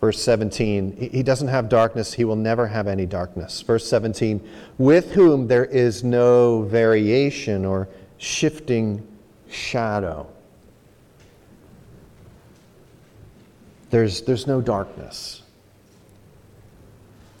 Verse 0.00 0.20
17, 0.20 1.10
he 1.12 1.22
doesn't 1.22 1.46
have 1.46 1.68
darkness, 1.68 2.12
he 2.12 2.24
will 2.24 2.34
never 2.34 2.66
have 2.66 2.88
any 2.88 3.06
darkness. 3.06 3.62
Verse 3.62 3.88
17, 3.88 4.40
with 4.76 5.12
whom 5.12 5.46
there 5.46 5.64
is 5.64 6.02
no 6.02 6.62
variation 6.62 7.64
or 7.64 7.88
shifting 8.18 9.06
shadow. 9.48 10.31
There's, 13.92 14.22
there's 14.22 14.46
no 14.46 14.62
darkness. 14.62 15.42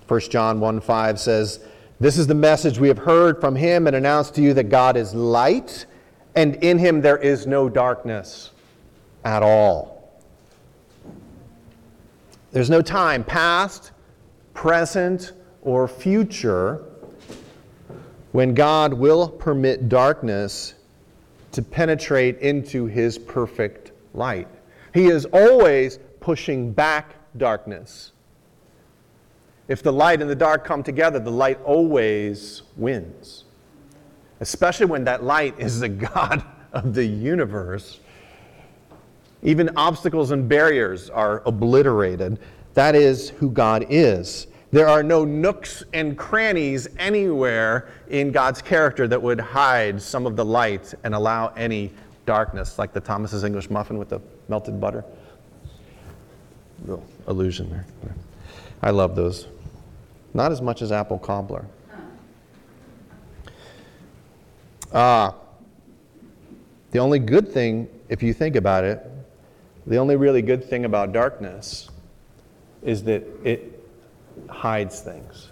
1 0.06 0.20
John 0.28 0.60
1 0.60 0.82
5 0.82 1.18
says, 1.18 1.60
This 1.98 2.18
is 2.18 2.26
the 2.26 2.34
message 2.34 2.78
we 2.78 2.88
have 2.88 2.98
heard 2.98 3.40
from 3.40 3.56
him 3.56 3.86
and 3.86 3.96
announced 3.96 4.34
to 4.34 4.42
you 4.42 4.52
that 4.52 4.68
God 4.68 4.98
is 4.98 5.14
light 5.14 5.86
and 6.34 6.56
in 6.56 6.78
him 6.78 7.00
there 7.00 7.16
is 7.16 7.46
no 7.46 7.70
darkness 7.70 8.50
at 9.24 9.42
all. 9.42 10.20
There's 12.50 12.68
no 12.68 12.82
time, 12.82 13.24
past, 13.24 13.92
present, 14.52 15.32
or 15.62 15.88
future, 15.88 16.84
when 18.32 18.52
God 18.52 18.92
will 18.92 19.26
permit 19.26 19.88
darkness 19.88 20.74
to 21.52 21.62
penetrate 21.62 22.40
into 22.40 22.84
his 22.84 23.16
perfect 23.16 23.92
light. 24.12 24.48
He 24.92 25.06
is 25.06 25.24
always 25.24 25.98
pushing 26.22 26.72
back 26.72 27.14
darkness. 27.36 28.12
If 29.68 29.82
the 29.82 29.92
light 29.92 30.20
and 30.20 30.30
the 30.30 30.34
dark 30.34 30.64
come 30.64 30.82
together, 30.82 31.18
the 31.18 31.30
light 31.30 31.60
always 31.64 32.62
wins. 32.76 33.44
Especially 34.40 34.86
when 34.86 35.04
that 35.04 35.22
light 35.22 35.54
is 35.58 35.80
the 35.80 35.88
God 36.14 36.42
of 36.72 36.94
the 36.94 37.04
universe. 37.04 38.00
Even 39.42 39.70
obstacles 39.76 40.30
and 40.30 40.48
barriers 40.48 41.10
are 41.10 41.42
obliterated. 41.46 42.38
That 42.74 42.94
is 42.94 43.30
who 43.30 43.50
God 43.50 43.86
is. 43.90 44.46
There 44.70 44.88
are 44.88 45.02
no 45.02 45.24
nooks 45.24 45.84
and 45.92 46.16
crannies 46.16 46.88
anywhere 46.98 47.88
in 48.08 48.32
God's 48.32 48.62
character 48.62 49.06
that 49.06 49.20
would 49.20 49.38
hide 49.38 50.00
some 50.00 50.26
of 50.26 50.34
the 50.34 50.44
light 50.44 50.94
and 51.04 51.14
allow 51.14 51.48
any 51.48 51.92
darkness, 52.24 52.78
like 52.78 52.92
the 52.94 53.00
Thomas's 53.00 53.44
English 53.44 53.68
muffin 53.68 53.98
with 53.98 54.08
the 54.08 54.20
melted 54.48 54.80
butter. 54.80 55.04
Little 56.82 57.06
illusion 57.28 57.70
there. 57.70 57.86
I 58.82 58.90
love 58.90 59.14
those. 59.14 59.46
Not 60.34 60.50
as 60.52 60.60
much 60.60 60.82
as 60.82 60.90
apple 60.90 61.18
cobbler. 61.18 61.64
Ah, 64.92 65.34
the 66.90 66.98
only 66.98 67.18
good 67.18 67.50
thing, 67.50 67.88
if 68.08 68.22
you 68.22 68.34
think 68.34 68.56
about 68.56 68.84
it, 68.84 69.10
the 69.86 69.96
only 69.96 70.16
really 70.16 70.42
good 70.42 70.64
thing 70.64 70.84
about 70.84 71.12
darkness 71.12 71.88
is 72.82 73.02
that 73.04 73.24
it 73.44 73.80
hides 74.48 75.00
things. 75.00 75.48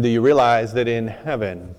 Do 0.00 0.08
you 0.08 0.20
realize 0.20 0.72
that 0.74 0.88
in 0.88 1.06
heaven, 1.06 1.74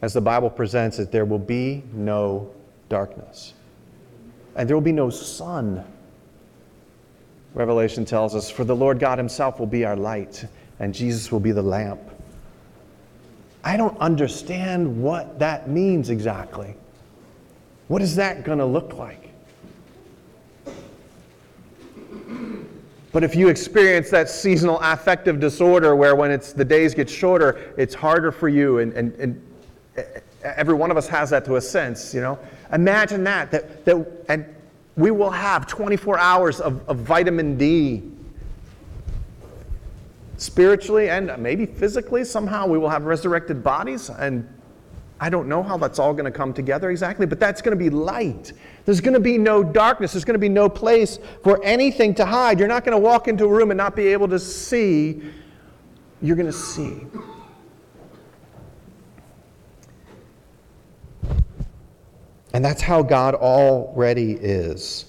as 0.00 0.12
the 0.12 0.20
Bible 0.20 0.50
presents 0.50 0.98
it, 0.98 1.10
there 1.10 1.24
will 1.24 1.38
be 1.38 1.82
no 1.92 2.50
darkness? 2.88 3.54
And 4.56 4.68
there 4.68 4.76
will 4.76 4.82
be 4.82 4.92
no 4.92 5.10
sun. 5.10 5.84
Revelation 7.54 8.04
tells 8.04 8.34
us, 8.34 8.50
For 8.50 8.64
the 8.64 8.76
Lord 8.76 8.98
God 8.98 9.18
Himself 9.18 9.58
will 9.58 9.66
be 9.66 9.84
our 9.84 9.96
light, 9.96 10.44
and 10.78 10.94
Jesus 10.94 11.30
will 11.30 11.40
be 11.40 11.52
the 11.52 11.62
lamp. 11.62 12.00
I 13.64 13.76
don't 13.76 13.96
understand 13.98 15.02
what 15.02 15.38
that 15.38 15.68
means 15.68 16.10
exactly. 16.10 16.74
What 17.88 18.02
is 18.02 18.16
that 18.16 18.44
going 18.44 18.58
to 18.58 18.66
look 18.66 18.94
like? 18.94 19.28
But 23.12 23.22
if 23.22 23.36
you 23.36 23.48
experience 23.48 24.08
that 24.10 24.30
seasonal 24.30 24.80
affective 24.80 25.38
disorder 25.38 25.94
where 25.94 26.16
when 26.16 26.30
it's, 26.30 26.54
the 26.54 26.64
days 26.64 26.94
get 26.94 27.10
shorter, 27.10 27.74
it's 27.76 27.94
harder 27.94 28.32
for 28.32 28.48
you, 28.48 28.78
and, 28.78 28.92
and, 28.94 29.12
and 29.16 29.42
every 30.42 30.74
one 30.74 30.90
of 30.90 30.96
us 30.96 31.06
has 31.08 31.28
that 31.30 31.44
to 31.44 31.56
a 31.56 31.60
sense, 31.60 32.14
you 32.14 32.22
know, 32.22 32.38
imagine 32.72 33.24
that, 33.24 33.50
that, 33.50 33.84
that 33.84 34.24
and 34.28 34.46
we 34.96 35.10
will 35.10 35.30
have 35.30 35.66
24 35.66 36.18
hours 36.18 36.60
of, 36.60 36.86
of 36.88 36.98
vitamin 36.98 37.56
D 37.56 38.02
spiritually 40.36 41.08
and 41.08 41.36
maybe 41.38 41.66
physically 41.66 42.24
somehow 42.24 42.66
we 42.66 42.78
will 42.78 42.90
have 42.90 43.04
resurrected 43.04 43.62
bodies 43.62 44.10
and 44.10 44.48
I 45.20 45.30
don't 45.30 45.48
know 45.48 45.62
how 45.62 45.76
that's 45.76 46.00
all 46.00 46.12
going 46.12 46.24
to 46.24 46.36
come 46.36 46.52
together 46.52 46.90
exactly, 46.90 47.26
but 47.26 47.38
that's 47.38 47.62
going 47.62 47.78
to 47.78 47.82
be 47.82 47.90
light. 47.90 48.52
There's 48.84 49.00
going 49.00 49.14
to 49.14 49.20
be 49.20 49.38
no 49.38 49.62
darkness. 49.62 50.14
There's 50.14 50.24
going 50.24 50.34
to 50.34 50.40
be 50.40 50.48
no 50.48 50.68
place 50.68 51.20
for 51.44 51.62
anything 51.62 52.12
to 52.16 52.26
hide. 52.26 52.58
You're 52.58 52.66
not 52.66 52.84
going 52.84 52.96
to 52.96 52.98
walk 52.98 53.28
into 53.28 53.44
a 53.44 53.48
room 53.48 53.70
and 53.70 53.78
not 53.78 53.94
be 53.94 54.08
able 54.08 54.26
to 54.26 54.40
see. 54.40 55.22
You're 56.22 56.34
going 56.34 56.50
to 56.50 56.52
see. 56.52 57.06
And 62.52 62.64
that's 62.64 62.82
how 62.82 63.02
God 63.02 63.34
already 63.34 64.32
is. 64.32 65.06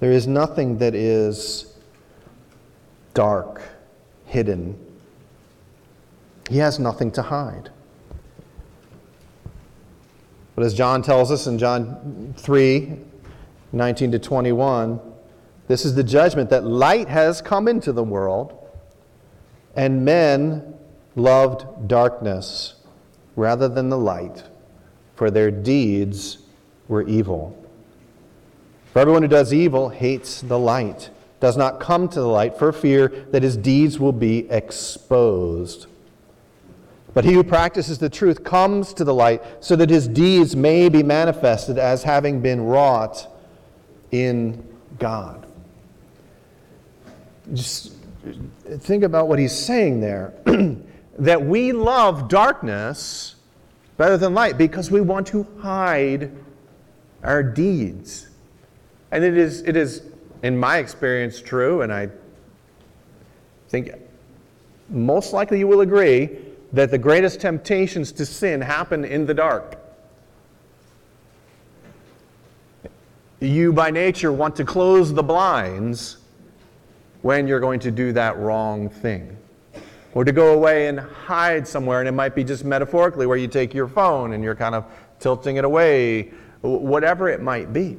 There 0.00 0.12
is 0.12 0.26
nothing 0.26 0.78
that 0.78 0.94
is 0.94 1.74
dark, 3.14 3.60
hidden. 4.24 4.78
He 6.48 6.58
has 6.58 6.78
nothing 6.78 7.10
to 7.12 7.22
hide. 7.22 7.70
But 10.54 10.64
as 10.64 10.72
John 10.72 11.02
tells 11.02 11.30
us 11.30 11.46
in 11.46 11.58
John 11.58 12.34
3 12.38 12.98
19 13.72 14.12
to 14.12 14.18
21, 14.18 15.00
this 15.68 15.84
is 15.84 15.94
the 15.94 16.04
judgment 16.04 16.48
that 16.50 16.64
light 16.64 17.08
has 17.08 17.42
come 17.42 17.68
into 17.68 17.92
the 17.92 18.04
world, 18.04 18.56
and 19.74 20.04
men 20.04 20.74
loved 21.14 21.88
darkness 21.88 22.76
rather 23.34 23.68
than 23.68 23.90
the 23.90 23.98
light, 23.98 24.44
for 25.14 25.30
their 25.30 25.50
deeds 25.50 26.45
were 26.88 27.02
evil. 27.02 27.62
For 28.92 29.00
everyone 29.00 29.22
who 29.22 29.28
does 29.28 29.52
evil 29.52 29.88
hates 29.88 30.40
the 30.40 30.58
light, 30.58 31.10
does 31.40 31.56
not 31.56 31.80
come 31.80 32.08
to 32.08 32.20
the 32.20 32.26
light 32.26 32.58
for 32.58 32.72
fear 32.72 33.08
that 33.30 33.42
his 33.42 33.56
deeds 33.56 33.98
will 33.98 34.12
be 34.12 34.50
exposed. 34.50 35.86
But 37.12 37.24
he 37.24 37.32
who 37.32 37.44
practices 37.44 37.98
the 37.98 38.10
truth 38.10 38.44
comes 38.44 38.92
to 38.94 39.04
the 39.04 39.14
light 39.14 39.42
so 39.60 39.76
that 39.76 39.88
his 39.88 40.06
deeds 40.06 40.54
may 40.54 40.88
be 40.88 41.02
manifested 41.02 41.78
as 41.78 42.02
having 42.02 42.40
been 42.40 42.62
wrought 42.62 43.26
in 44.10 44.62
God. 44.98 45.46
Just 47.52 47.92
think 48.80 49.02
about 49.02 49.28
what 49.28 49.38
he's 49.38 49.52
saying 49.52 50.00
there 50.00 50.34
that 51.18 51.42
we 51.42 51.72
love 51.72 52.28
darkness 52.28 53.36
better 53.96 54.16
than 54.16 54.34
light 54.34 54.58
because 54.58 54.90
we 54.90 55.00
want 55.00 55.26
to 55.28 55.46
hide 55.60 56.30
our 57.26 57.42
deeds. 57.42 58.28
And 59.10 59.24
it 59.24 59.36
is, 59.36 59.62
it 59.62 59.76
is 59.76 60.02
in 60.42 60.56
my 60.56 60.78
experience, 60.78 61.40
true, 61.40 61.82
and 61.82 61.92
I 61.92 62.08
think 63.68 63.90
most 64.88 65.32
likely 65.32 65.58
you 65.58 65.66
will 65.66 65.80
agree 65.80 66.38
that 66.72 66.90
the 66.90 66.98
greatest 66.98 67.40
temptations 67.40 68.12
to 68.12 68.24
sin 68.24 68.60
happen 68.60 69.04
in 69.04 69.26
the 69.26 69.34
dark. 69.34 69.78
You, 73.40 73.72
by 73.72 73.90
nature, 73.90 74.32
want 74.32 74.56
to 74.56 74.64
close 74.64 75.12
the 75.12 75.22
blinds 75.22 76.18
when 77.22 77.48
you're 77.48 77.60
going 77.60 77.80
to 77.80 77.90
do 77.90 78.12
that 78.12 78.38
wrong 78.38 78.88
thing. 78.88 79.36
Or 80.14 80.24
to 80.24 80.32
go 80.32 80.54
away 80.54 80.86
and 80.86 81.00
hide 81.00 81.66
somewhere, 81.66 82.00
and 82.00 82.08
it 82.08 82.12
might 82.12 82.34
be 82.34 82.44
just 82.44 82.64
metaphorically 82.64 83.26
where 83.26 83.36
you 83.36 83.48
take 83.48 83.74
your 83.74 83.88
phone 83.88 84.32
and 84.32 84.42
you're 84.42 84.54
kind 84.54 84.74
of 84.74 84.84
tilting 85.18 85.56
it 85.56 85.64
away, 85.64 86.32
whatever 86.62 87.28
it 87.28 87.40
might 87.40 87.72
be. 87.72 87.96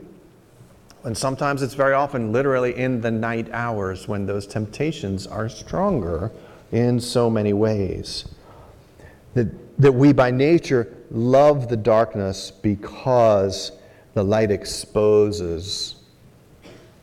And 1.03 1.17
sometimes 1.17 1.61
it's 1.61 1.73
very 1.73 1.93
often 1.93 2.31
literally 2.31 2.75
in 2.75 3.01
the 3.01 3.11
night 3.11 3.49
hours 3.53 4.07
when 4.07 4.25
those 4.25 4.45
temptations 4.45 5.25
are 5.25 5.47
stronger 5.47 6.31
in 6.71 6.99
so 6.99 7.29
many 7.29 7.53
ways 7.53 8.25
that, 9.33 9.47
that 9.79 9.91
we 9.91 10.11
by 10.11 10.31
nature 10.31 10.93
love 11.11 11.69
the 11.69 11.77
darkness 11.77 12.51
because 12.51 13.71
the 14.15 14.23
light 14.23 14.51
exposes 14.51 15.95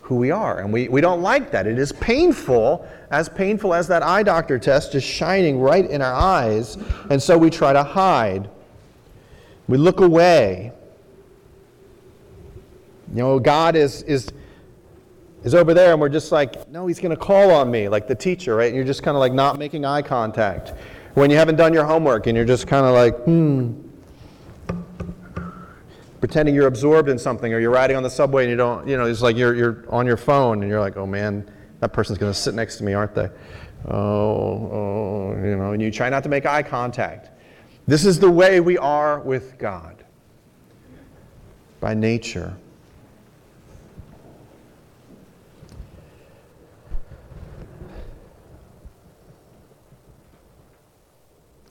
who 0.01 0.17
we 0.17 0.31
are. 0.31 0.59
And 0.61 0.71
we, 0.73 0.89
we 0.89 1.01
don't 1.01 1.23
like 1.23 1.51
that. 1.53 1.67
It 1.67 1.79
is 1.79 1.93
painful, 1.93 2.87
as 3.11 3.29
painful 3.29 3.73
as 3.73 3.89
that 3.89 4.03
eye 4.03 4.23
doctor 4.23 4.59
test, 4.59 4.93
just 4.93 5.07
shining 5.07 5.61
right 5.61 5.89
in 5.89 6.03
our 6.03 6.13
eyes. 6.13 6.77
And 7.09 7.23
so 7.23 7.39
we 7.39 7.49
try 7.49 7.73
to 7.73 7.83
hide. 7.83 8.51
We 9.67 9.79
look 9.79 10.01
away. 10.01 10.73
You 13.15 13.21
know, 13.21 13.39
God 13.39 13.77
is, 13.77 14.03
is, 14.03 14.29
is 15.45 15.55
over 15.55 15.73
there, 15.73 15.93
and 15.93 16.01
we're 16.01 16.09
just 16.09 16.33
like, 16.33 16.69
no, 16.69 16.89
he's 16.89 16.99
going 16.99 17.17
to 17.17 17.17
call 17.17 17.53
on 17.53 17.71
me, 17.71 17.89
like 17.89 18.09
the 18.09 18.15
teacher, 18.15 18.57
right? 18.57 18.67
And 18.67 18.75
you're 18.75 18.85
just 18.85 19.05
kind 19.05 19.17
of 19.17 19.21
like 19.21 19.33
not 19.33 19.57
making 19.57 19.85
eye 19.85 20.03
contact. 20.03 20.75
When 21.15 21.31
you 21.31 21.37
haven't 21.37 21.55
done 21.55 21.73
your 21.73 21.85
homework 21.85 22.27
and 22.27 22.37
you're 22.37 22.45
just 22.45 22.67
kind 22.67 22.85
of 22.85 22.93
like, 22.93 23.17
hmm, 23.23 23.83
pretending 26.19 26.57
you're 26.57 26.67
absorbed 26.67 27.09
in 27.09 27.17
something, 27.17 27.55
or 27.55 27.61
you're 27.61 27.71
riding 27.71 27.97
on 27.97 28.03
the 28.03 28.11
subway 28.11 28.43
and 28.43 28.51
you 28.51 28.57
don't, 28.57 28.89
you 28.89 28.97
know, 28.97 29.05
it's 29.05 29.23
like 29.23 29.37
you're, 29.37 29.55
you're 29.55 29.85
on 29.91 30.07
your 30.07 30.17
phone 30.17 30.63
and 30.63 30.69
you're 30.69 30.81
like, 30.81 30.97
oh 30.97 31.07
man, 31.07 31.49
that 31.79 31.93
person's 31.93 32.19
going 32.19 32.33
to 32.33 32.39
sit 32.39 32.55
next 32.55 32.79
to 32.79 32.85
me, 32.85 32.95
aren't 32.95 33.15
they? 33.15 33.31
Oh, 33.87 33.95
oh, 33.95 35.37
you 35.37 35.57
know, 35.57 35.71
and 35.71 35.81
you 35.81 35.93
try 35.93 36.09
not 36.09 36.25
to 36.25 36.29
make 36.29 36.47
eye 36.47 36.65
contact. 36.65 37.31
This 37.87 38.05
is 38.05 38.19
the 38.19 38.31
way 38.31 38.59
we 38.59 38.77
are 38.77 39.21
with 39.21 39.57
God 39.57 40.03
by 41.79 41.95
nature. 41.95 42.57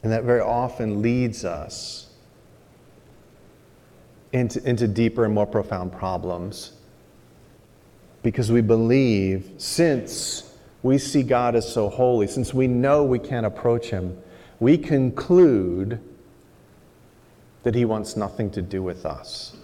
And 0.03 0.11
that 0.11 0.23
very 0.23 0.41
often 0.41 1.01
leads 1.01 1.45
us 1.45 2.09
into, 4.33 4.61
into 4.67 4.87
deeper 4.87 5.25
and 5.25 5.33
more 5.33 5.47
profound 5.47 5.91
problems. 5.91 6.73
Because 8.21 8.51
we 8.51 8.61
believe, 8.61 9.51
since 9.57 10.55
we 10.81 10.97
see 10.97 11.23
God 11.23 11.55
as 11.55 11.71
so 11.71 11.89
holy, 11.89 12.27
since 12.27 12.53
we 12.53 12.67
know 12.67 13.03
we 13.03 13.19
can't 13.19 13.45
approach 13.45 13.87
Him, 13.87 14.17
we 14.59 14.77
conclude 14.77 15.99
that 17.63 17.73
he 17.73 17.85
wants 17.85 18.15
nothing 18.15 18.51
to 18.51 18.61
do 18.61 18.83
with 18.83 19.05
us. 19.05 19.55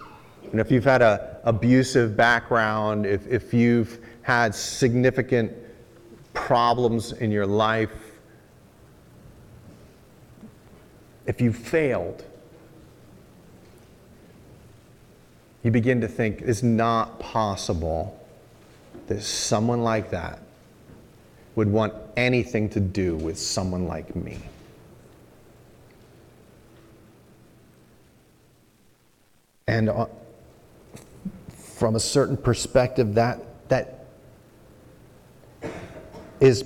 And 0.50 0.60
if 0.60 0.70
you've 0.70 0.84
had 0.84 1.02
an 1.02 1.20
abusive 1.44 2.16
background, 2.16 3.06
if, 3.06 3.26
if 3.28 3.54
you've 3.54 3.98
had 4.22 4.54
significant 4.54 5.52
problems 6.32 7.12
in 7.12 7.30
your 7.30 7.46
life, 7.46 8.09
if 11.30 11.40
you've 11.40 11.54
failed, 11.54 12.24
you 15.62 15.70
begin 15.70 16.00
to 16.00 16.08
think 16.08 16.40
it's 16.40 16.64
not 16.64 17.20
possible 17.20 18.20
that 19.06 19.22
someone 19.22 19.84
like 19.84 20.10
that 20.10 20.40
would 21.54 21.68
want 21.68 21.94
anything 22.16 22.68
to 22.68 22.80
do 22.80 23.14
with 23.14 23.38
someone 23.38 23.86
like 23.86 24.16
me. 24.16 24.38
And 29.68 29.88
uh, 29.88 30.06
from 31.54 31.94
a 31.94 32.00
certain 32.00 32.36
perspective, 32.36 33.14
that, 33.14 33.68
that 33.68 34.06
is 36.40 36.64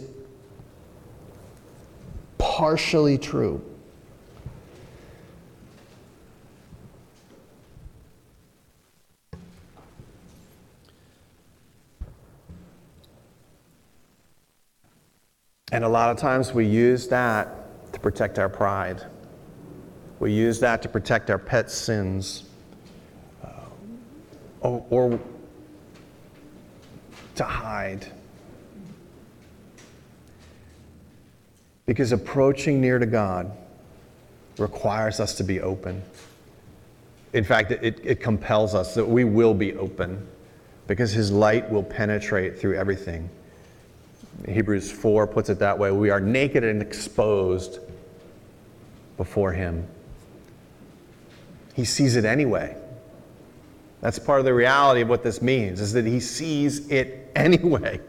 partially 2.38 3.18
true. 3.18 3.62
And 15.72 15.82
a 15.82 15.88
lot 15.88 16.10
of 16.10 16.18
times 16.18 16.52
we 16.52 16.66
use 16.66 17.08
that 17.08 17.92
to 17.92 18.00
protect 18.00 18.38
our 18.38 18.48
pride. 18.48 19.02
We 20.20 20.32
use 20.32 20.60
that 20.60 20.82
to 20.82 20.88
protect 20.88 21.30
our 21.30 21.38
pet 21.38 21.70
sins. 21.70 22.44
Uh, 23.42 23.48
or, 24.60 24.86
or 24.90 25.20
to 27.34 27.44
hide. 27.44 28.06
Because 31.86 32.12
approaching 32.12 32.80
near 32.80 32.98
to 32.98 33.06
God 33.06 33.50
requires 34.58 35.18
us 35.18 35.34
to 35.34 35.44
be 35.44 35.60
open. 35.60 36.02
In 37.32 37.42
fact, 37.42 37.72
it, 37.72 38.00
it 38.04 38.20
compels 38.20 38.74
us 38.74 38.94
that 38.94 39.06
we 39.06 39.24
will 39.24 39.54
be 39.54 39.74
open 39.74 40.24
because 40.86 41.10
His 41.10 41.32
light 41.32 41.68
will 41.68 41.82
penetrate 41.82 42.60
through 42.60 42.76
everything. 42.76 43.28
Hebrews 44.48 44.90
4 44.90 45.26
puts 45.26 45.48
it 45.48 45.58
that 45.60 45.78
way 45.78 45.90
we 45.90 46.10
are 46.10 46.20
naked 46.20 46.64
and 46.64 46.82
exposed 46.82 47.80
before 49.16 49.52
Him. 49.52 49.86
He 51.74 51.84
sees 51.84 52.16
it 52.16 52.24
anyway. 52.24 52.76
That's 54.00 54.18
part 54.18 54.38
of 54.38 54.44
the 54.44 54.54
reality 54.54 55.00
of 55.00 55.08
what 55.08 55.22
this 55.22 55.40
means, 55.40 55.80
is 55.80 55.92
that 55.94 56.04
He 56.04 56.20
sees 56.20 56.88
it 56.90 57.30
anyway. 57.36 58.00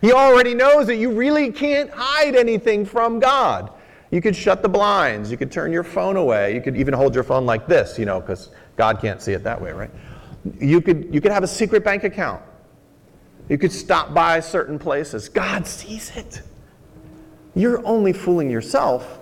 He 0.00 0.12
already 0.12 0.54
knows 0.54 0.86
that 0.86 0.96
you 0.96 1.10
really 1.10 1.50
can't 1.50 1.90
hide 1.90 2.36
anything 2.36 2.84
from 2.84 3.18
God. 3.18 3.72
You 4.10 4.22
could 4.22 4.36
shut 4.36 4.62
the 4.62 4.68
blinds, 4.68 5.30
you 5.30 5.36
could 5.36 5.52
turn 5.52 5.72
your 5.72 5.82
phone 5.82 6.16
away, 6.16 6.54
you 6.54 6.60
could 6.60 6.76
even 6.76 6.94
hold 6.94 7.14
your 7.14 7.24
phone 7.24 7.44
like 7.44 7.66
this, 7.66 7.98
you 7.98 8.06
know, 8.06 8.20
because 8.20 8.50
God 8.76 9.00
can't 9.00 9.20
see 9.20 9.32
it 9.32 9.42
that 9.44 9.60
way, 9.60 9.72
right? 9.72 9.90
You 10.58 10.80
could, 10.80 11.12
you 11.12 11.20
could 11.20 11.32
have 11.32 11.42
a 11.42 11.48
secret 11.48 11.84
bank 11.84 12.04
account. 12.04 12.42
You 13.48 13.58
could 13.58 13.72
stop 13.72 14.12
by 14.12 14.40
certain 14.40 14.78
places. 14.78 15.28
God 15.28 15.66
sees 15.66 16.14
it. 16.16 16.42
You're 17.54 17.84
only 17.86 18.12
fooling 18.12 18.50
yourself 18.50 19.18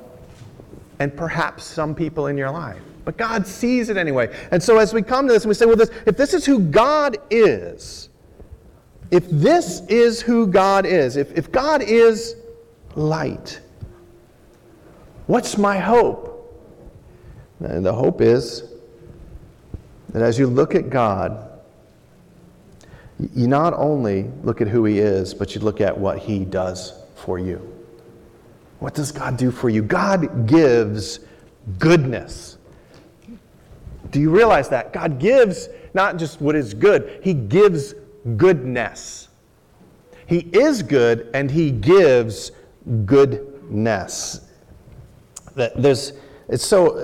and 0.99 1.17
perhaps 1.17 1.65
some 1.65 1.95
people 1.95 2.27
in 2.27 2.37
your 2.37 2.51
life. 2.51 2.81
But 3.05 3.17
God 3.17 3.47
sees 3.47 3.89
it 3.89 3.97
anyway. 3.97 4.35
And 4.51 4.61
so 4.61 4.79
as 4.79 4.93
we 4.93 5.01
come 5.01 5.29
to 5.29 5.33
this 5.33 5.45
and 5.45 5.49
we 5.49 5.55
say, 5.55 5.65
well, 5.65 5.77
this, 5.77 5.91
if 6.07 6.17
this 6.17 6.35
is 6.35 6.45
who 6.45 6.59
God 6.59 7.19
is, 7.31 8.09
if 9.11 9.29
this 9.31 9.83
is 9.89 10.21
who 10.21 10.47
God 10.49 10.87
is, 10.87 11.17
if, 11.17 11.37
if 11.39 11.53
God 11.53 11.83
is 11.83 12.35
light, 12.97 13.61
what's 15.29 15.57
my 15.57 15.79
hope? 15.79 16.33
And 17.61 17.87
the 17.87 17.93
hope 17.93 18.21
is 18.21 18.65
that 20.09 20.23
as 20.23 20.39
you 20.39 20.49
look 20.49 20.75
at 20.75 20.91
God, 20.91 21.56
you 23.18 23.48
not 23.48 23.72
only 23.74 24.31
look 24.42 24.61
at 24.61 24.68
who 24.68 24.85
he 24.85 24.98
is, 24.98 25.33
but 25.33 25.55
you 25.55 25.61
look 25.61 25.81
at 25.81 25.96
what 25.96 26.18
he 26.18 26.44
does 26.44 26.92
for 27.14 27.38
you. 27.38 27.72
What 28.79 28.94
does 28.94 29.11
God 29.11 29.37
do 29.37 29.50
for 29.50 29.70
you? 29.70 29.83
God 29.83 30.46
gives 30.46 31.20
goodness. 31.79 32.59
Do 34.11 34.20
you 34.20 34.31
realize 34.31 34.68
that? 34.68 34.92
God 34.92 35.18
gives 35.18 35.68
not 35.94 36.18
just 36.18 36.40
what 36.40 36.55
is 36.55 36.74
good, 36.74 37.20
he 37.22 37.33
gives 37.33 37.94
goodness. 38.37 39.29
He 40.26 40.40
is 40.52 40.83
good 40.83 41.31
and 41.33 41.50
he 41.50 41.70
gives 41.70 42.52
goodness. 43.07 44.42
There's, 45.55 46.12
it's 46.48 46.66
so, 46.66 46.96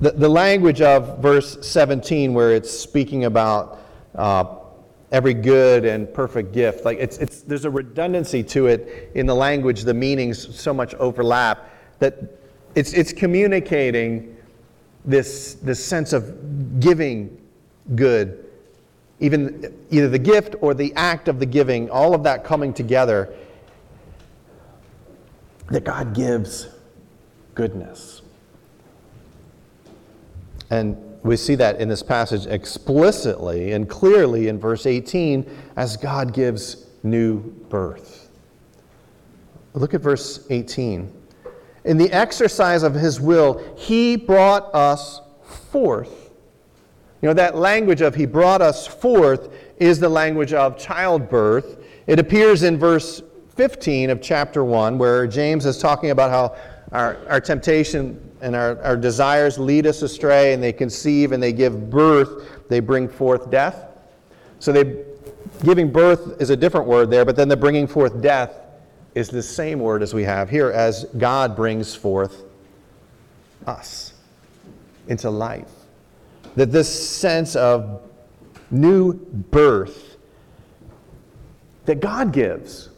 the, 0.00 0.12
the 0.12 0.28
language 0.28 0.80
of 0.80 1.18
verse 1.18 1.58
17, 1.66 2.32
where 2.32 2.52
it's 2.54 2.70
speaking 2.70 3.26
about 3.26 3.80
uh, 4.14 4.44
every 5.12 5.34
good 5.34 5.84
and 5.84 6.12
perfect 6.14 6.52
gift. 6.52 6.84
Like 6.84 6.98
it's, 6.98 7.18
it's, 7.18 7.42
there's 7.42 7.64
a 7.64 7.70
redundancy 7.70 8.42
to 8.44 8.66
it 8.66 9.10
in 9.14 9.26
the 9.26 9.34
language, 9.34 9.82
the 9.82 9.94
meanings 9.94 10.58
so 10.58 10.72
much 10.72 10.94
overlap 10.94 11.70
that 11.98 12.18
it's, 12.74 12.92
it's 12.92 13.12
communicating 13.12 14.36
this, 15.04 15.54
this 15.54 15.84
sense 15.84 16.12
of 16.12 16.80
giving 16.80 17.40
good, 17.94 18.44
even 19.18 19.74
either 19.90 20.08
the 20.08 20.18
gift 20.18 20.54
or 20.60 20.74
the 20.74 20.94
act 20.94 21.26
of 21.28 21.40
the 21.40 21.46
giving, 21.46 21.90
all 21.90 22.14
of 22.14 22.22
that 22.22 22.44
coming 22.44 22.72
together, 22.72 23.34
that 25.70 25.84
God 25.84 26.14
gives 26.14 26.68
goodness. 27.54 28.22
And 30.70 31.09
we 31.22 31.36
see 31.36 31.54
that 31.56 31.80
in 31.80 31.88
this 31.88 32.02
passage 32.02 32.46
explicitly 32.46 33.72
and 33.72 33.88
clearly 33.88 34.48
in 34.48 34.58
verse 34.58 34.86
18 34.86 35.44
as 35.76 35.96
God 35.96 36.32
gives 36.32 36.86
new 37.02 37.40
birth. 37.40 38.30
Look 39.74 39.94
at 39.94 40.00
verse 40.00 40.46
18. 40.50 41.12
In 41.84 41.96
the 41.96 42.10
exercise 42.12 42.82
of 42.82 42.94
his 42.94 43.20
will, 43.20 43.74
he 43.76 44.16
brought 44.16 44.74
us 44.74 45.20
forth. 45.70 46.30
You 47.22 47.28
know, 47.28 47.34
that 47.34 47.56
language 47.56 48.00
of 48.00 48.14
he 48.14 48.26
brought 48.26 48.62
us 48.62 48.86
forth 48.86 49.52
is 49.78 50.00
the 50.00 50.08
language 50.08 50.52
of 50.52 50.78
childbirth. 50.78 51.82
It 52.06 52.18
appears 52.18 52.62
in 52.62 52.78
verse 52.78 53.22
15 53.56 54.10
of 54.10 54.22
chapter 54.22 54.64
1, 54.64 54.96
where 54.96 55.26
James 55.26 55.66
is 55.66 55.78
talking 55.78 56.10
about 56.10 56.30
how 56.30 56.56
our, 56.92 57.18
our 57.28 57.40
temptation 57.40 58.29
and 58.42 58.56
our, 58.56 58.80
our 58.82 58.96
desires 58.96 59.58
lead 59.58 59.86
us 59.86 60.02
astray, 60.02 60.52
and 60.52 60.62
they 60.62 60.72
conceive 60.72 61.32
and 61.32 61.42
they 61.42 61.52
give 61.52 61.90
birth, 61.90 62.68
they 62.68 62.80
bring 62.80 63.08
forth 63.08 63.50
death. 63.50 63.86
So 64.58 64.72
they 64.72 65.04
giving 65.64 65.90
birth 65.90 66.40
is 66.40 66.50
a 66.50 66.56
different 66.56 66.86
word 66.86 67.10
there, 67.10 67.24
but 67.24 67.36
then 67.36 67.48
the 67.48 67.56
bringing 67.56 67.86
forth 67.86 68.20
death 68.22 68.52
is 69.14 69.28
the 69.28 69.42
same 69.42 69.80
word 69.80 70.02
as 70.02 70.14
we 70.14 70.22
have 70.24 70.48
here 70.48 70.70
as 70.70 71.04
God 71.18 71.56
brings 71.56 71.94
forth 71.94 72.44
us 73.66 74.14
into 75.08 75.28
life. 75.30 75.70
That 76.56 76.72
this 76.72 76.88
sense 76.88 77.56
of 77.56 78.02
new 78.70 79.14
birth 79.14 80.16
that 81.86 82.00
God 82.00 82.32
gives 82.32 82.90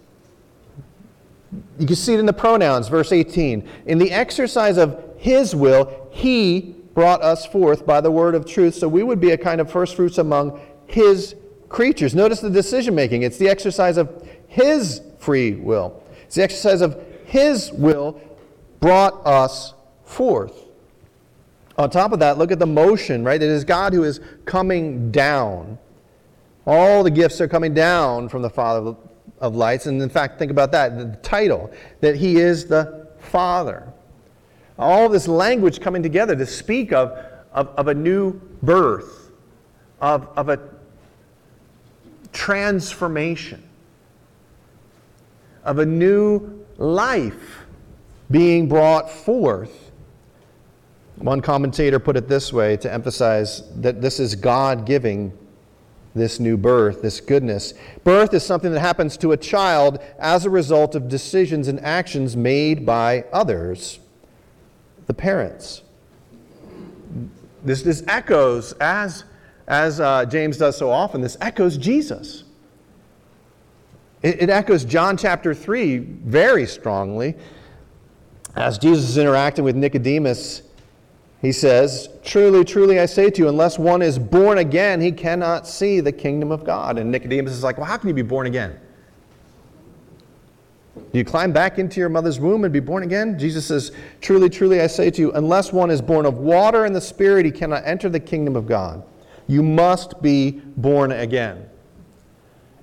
you 1.79 1.87
can 1.87 1.97
see 1.97 2.15
it 2.15 2.21
in 2.21 2.27
the 2.27 2.33
pronouns, 2.33 2.89
verse 2.89 3.13
18. 3.13 3.69
In 3.87 3.99
the 3.99 4.11
exercise 4.11 4.79
of 4.79 5.12
his 5.23 5.55
will, 5.55 6.09
he 6.11 6.75
brought 6.95 7.23
us 7.23 7.47
forth 7.47 7.87
by 7.87 8.01
the 8.01 8.11
word 8.11 8.35
of 8.35 8.45
truth, 8.45 8.75
so 8.75 8.89
we 8.89 9.05
would 9.05 9.21
be 9.21 9.31
a 9.31 9.39
kind 9.39 9.61
of 9.61 9.71
first 9.71 9.95
fruits 9.95 10.19
among 10.19 10.61
his 10.87 11.37
creatures. 11.69 12.13
Notice 12.13 12.41
the 12.41 12.51
decision 12.51 12.97
making. 12.97 13.23
It's 13.23 13.39
the 13.39 13.49
exercise 13.49 13.99
of 13.99 14.29
his 14.49 15.01
free 15.21 15.53
will. 15.53 16.03
It's 16.25 16.35
the 16.35 16.43
exercise 16.43 16.81
of 16.81 17.01
his 17.25 17.71
will 17.71 18.21
brought 18.81 19.25
us 19.25 19.75
forth. 20.05 20.65
On 21.79 21.89
top 21.89 22.11
of 22.11 22.19
that, 22.19 22.37
look 22.37 22.51
at 22.51 22.59
the 22.59 22.67
motion, 22.67 23.23
right? 23.23 23.41
It 23.41 23.49
is 23.49 23.63
God 23.63 23.93
who 23.93 24.03
is 24.03 24.19
coming 24.45 25.13
down. 25.13 25.79
All 26.67 27.05
the 27.05 27.13
gifts 27.13 27.41
are 27.41 27.47
coming 27.47 27.75
down 27.75 28.29
from 28.29 28.43
the 28.43 28.51
Father 28.51 28.97
of 29.39 29.55
lights. 29.55 29.87
And 29.87 30.03
in 30.03 30.09
fact, 30.09 30.41
think 30.41 30.51
about 30.51 30.73
that 30.73 30.99
the 30.99 31.17
title, 31.23 31.71
that 32.01 32.17
he 32.17 32.39
is 32.39 32.67
the 32.67 33.07
Father. 33.21 33.93
All 34.83 35.09
this 35.09 35.29
language 35.29 35.81
coming 35.81 36.03
together 36.03 36.37
to 36.37 36.47
speak 36.47 36.93
of, 36.93 37.17
of, 37.53 37.69
of 37.69 37.89
a 37.89 37.95
new 37.95 38.41
birth, 38.63 39.31
of, 40.01 40.29
of 40.37 40.49
a 40.49 40.61
transformation, 42.33 43.63
of 45.65 45.79
a 45.79 45.87
new 45.87 46.65
life 46.79 47.61
being 48.31 48.69
brought 48.69 49.11
forth 49.11 49.91
One 51.17 51.41
commentator 51.41 52.01
put 52.01 52.17
it 52.17 52.29
this 52.29 52.53
way 52.53 52.77
to 52.79 52.93
emphasize 52.93 53.63
that 53.81 54.01
this 54.03 54.19
is 54.19 54.35
God 54.35 54.87
giving 54.87 55.33
this 56.15 56.41
new 56.41 56.57
birth, 56.57 57.03
this 57.03 57.21
goodness. 57.21 57.75
Birth 58.03 58.35
is 58.35 58.43
something 58.45 58.73
that 58.73 58.81
happens 58.81 59.17
to 59.19 59.33
a 59.33 59.37
child 59.37 60.01
as 60.19 60.45
a 60.45 60.51
result 60.51 60.95
of 60.97 61.09
decisions 61.09 61.69
and 61.69 61.81
actions 61.81 62.37
made 62.37 62.85
by 62.85 63.25
others, 63.33 64.01
the 65.07 65.15
parents. 65.15 65.83
This, 67.65 67.83
this 67.83 68.03
echoes, 68.09 68.73
as, 68.81 69.25
as 69.67 70.01
uh, 70.01 70.25
James 70.25 70.57
does 70.57 70.77
so 70.77 70.91
often, 70.91 71.21
this 71.21 71.37
echoes 71.41 71.77
Jesus. 71.77 72.45
It, 74.23 74.43
it 74.43 74.51
echoes 74.51 74.85
John 74.85 75.17
chapter 75.17 75.55
3 75.55 75.99
very 75.99 76.67
strongly. 76.67 77.35
As 78.55 78.79
Jesus 78.79 79.09
is 79.09 79.19
interacting 79.19 79.65
with 79.65 79.77
Nicodemus, 79.77 80.63
he 81.41 81.53
says, 81.53 82.09
Truly, 82.23 82.65
truly, 82.65 83.01
I 83.01 83.07
say 83.07 83.31
to 83.31 83.43
you, 83.43 83.49
unless 83.49 83.79
one 83.79 84.03
is 84.03 84.19
born 84.19 84.59
again, 84.59 85.01
he 85.01 85.11
cannot 85.11 85.67
see 85.67 86.01
the 86.01 86.13
kingdom 86.13 86.53
of 86.53 86.65
God. 86.65 86.99
And 86.99 87.11
Nicodemus 87.11 87.53
is 87.53 87.65
like, 87.65 87.79
Well, 87.79 87.87
how 87.87 87.97
can 87.97 88.09
you 88.09 88.15
be 88.15 88.23
born 88.23 88.47
again? 88.47 88.79
Do 91.13 91.19
you 91.19 91.25
climb 91.25 91.53
back 91.53 91.79
into 91.79 92.01
your 92.01 92.09
mother's 92.09 92.41
womb 92.41 92.65
and 92.65 92.73
be 92.73 92.81
born 92.81 93.03
again? 93.03 93.39
Jesus 93.39 93.67
says, 93.67 93.93
Truly, 94.23 94.49
truly, 94.49 94.81
I 94.81 94.87
say 94.87 95.11
to 95.11 95.21
you, 95.21 95.33
unless 95.33 95.71
one 95.71 95.91
is 95.91 96.01
born 96.01 96.25
of 96.25 96.39
water 96.39 96.87
and 96.87 96.97
the 96.97 97.03
Spirit, 97.03 97.45
he 97.45 97.53
cannot 97.53 97.83
enter 97.85 98.09
the 98.09 98.21
kingdom 98.21 98.57
of 98.57 98.67
God. 98.67 99.05
You 99.47 99.63
must 99.63 100.23
be 100.23 100.63
born 100.77 101.13
again. 101.13 101.69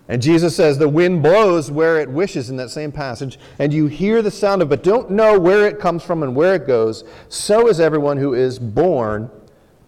And 0.08 0.22
Jesus 0.22 0.56
says, 0.56 0.78
The 0.78 0.88
wind 0.88 1.24
blows 1.24 1.72
where 1.72 2.00
it 2.00 2.10
wishes 2.10 2.52
in 2.52 2.58
that 2.58 2.70
same 2.70 2.92
passage, 2.92 3.39
and 3.58 3.74
you 3.74 3.88
hear 3.88 4.22
the 4.22 4.32
sound 4.32 4.62
of 4.62 4.68
it, 4.68 4.70
but 4.70 4.84
don't 4.84 5.10
know 5.10 5.39
where 5.39 5.68
it 5.68 5.80
comes 5.80 6.04
from 6.04 6.22
and 6.22 6.36
where 6.36 6.54
it 6.54 6.68
goes. 6.68 7.04
So 7.30 7.68
is 7.68 7.80
everyone 7.80 8.18
who 8.18 8.36
is 8.36 8.60
born 8.60 9.32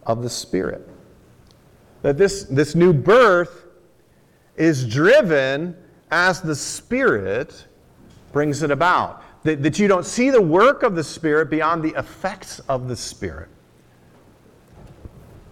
of 0.08 0.24
the 0.24 0.30
Spirit. 0.30 0.88
That 2.02 2.18
this, 2.18 2.46
this 2.46 2.74
new 2.74 2.92
birth 2.92 3.66
is 4.56 4.88
driven 4.88 5.78
as 6.10 6.42
the 6.42 6.56
Spirit 6.56 7.68
brings 8.32 8.64
it 8.64 8.72
about. 8.72 9.24
That, 9.44 9.64
that 9.64 9.80
you 9.80 9.88
don't 9.88 10.06
see 10.06 10.30
the 10.30 10.42
work 10.42 10.84
of 10.84 10.96
the 10.96 11.04
Spirit 11.04 11.50
beyond 11.50 11.84
the 11.84 11.98
effects 11.98 12.60
of 12.70 12.88
the 12.88 12.96
Spirit. 12.96 13.50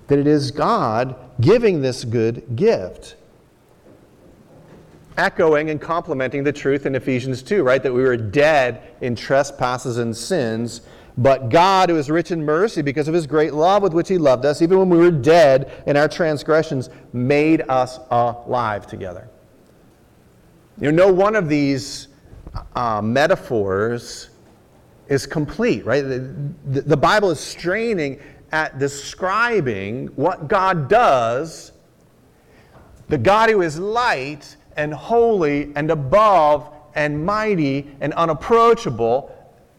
That 0.08 0.20
it 0.20 0.28
is 0.28 0.52
God 0.52 1.16
giving 1.40 1.82
this 1.82 2.04
good 2.04 2.56
gift 2.56 3.16
echoing 5.20 5.70
and 5.70 5.82
complementing 5.82 6.44
the 6.44 6.52
truth 6.52 6.86
in 6.86 6.96
Ephesians 6.96 7.44
2, 7.44 7.62
right? 7.64 7.84
That 7.84 7.94
we 7.94 8.02
were 8.02 8.18
dead 8.18 8.82
in 9.02 9.16
trespasses 9.16 9.98
and 9.98 10.16
sins, 10.16 10.82
but 11.18 11.50
God, 11.50 11.90
who 11.90 11.98
is 11.98 12.10
rich 12.10 12.32
in 12.32 12.44
mercy 12.44 12.82
because 12.82 13.10
of 13.10 13.14
his 13.14 13.28
great 13.28 13.54
love 13.54 13.84
with 13.84 13.94
which 13.94 14.08
he 14.08 14.18
loved 14.18 14.46
us, 14.46 14.62
even 14.62 14.80
when 14.80 14.90
we 14.90 14.98
were 14.98 15.12
dead 15.12 15.84
in 15.86 15.98
our 15.98 16.08
transgressions, 16.08 16.90
made 17.12 17.62
us 17.68 18.00
alive 18.10 18.88
together. 18.88 19.28
You 20.80 20.92
know, 20.92 21.08
no 21.08 21.14
one 21.14 21.36
of 21.36 21.50
these 21.50 22.08
uh, 22.76 23.02
metaphors 23.02 24.30
is 25.08 25.26
complete, 25.26 25.86
right? 25.86 26.02
The, 26.02 26.20
the, 26.68 26.82
the 26.82 26.98
Bible 26.98 27.32
is 27.32 27.40
straining 27.40 28.20
at 28.52 28.80
describing 28.80 30.08
what 30.16 30.48
God 30.48 30.88
does. 30.90 31.72
The 33.08 33.18
God 33.18 33.50
who 33.50 33.62
is 33.62 33.80
light 33.80 34.56
and 34.78 34.94
holy 34.94 35.72
and 35.76 35.92
above 35.92 36.72
and 36.96 37.26
mighty 37.26 37.92
and 38.02 38.14
unapproachable, 38.14 39.36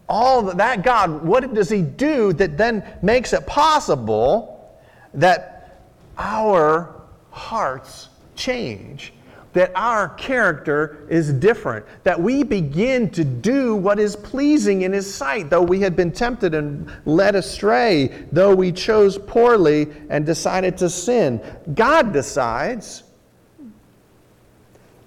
all 0.07 0.41
that 0.43 0.83
God, 0.83 1.23
what 1.23 1.53
does 1.53 1.69
He 1.69 1.81
do 1.81 2.33
that 2.33 2.57
then 2.57 2.83
makes 3.01 3.33
it 3.33 3.47
possible 3.47 4.69
that 5.13 5.79
our 6.17 7.01
hearts 7.31 8.09
change? 8.35 9.13
That 9.53 9.71
our 9.75 10.09
character 10.09 11.05
is 11.09 11.33
different, 11.33 11.85
that 12.03 12.19
we 12.19 12.43
begin 12.43 13.09
to 13.11 13.25
do 13.25 13.75
what 13.75 13.99
is 13.99 14.15
pleasing 14.15 14.83
in 14.83 14.93
His 14.93 15.13
sight, 15.13 15.49
though 15.49 15.61
we 15.61 15.81
had 15.81 15.95
been 15.95 16.11
tempted 16.11 16.53
and 16.53 16.89
led 17.05 17.35
astray, 17.35 18.25
though 18.31 18.55
we 18.55 18.71
chose 18.71 19.17
poorly 19.17 19.87
and 20.09 20.25
decided 20.25 20.77
to 20.77 20.89
sin. 20.89 21.41
God 21.73 22.13
decides 22.13 23.03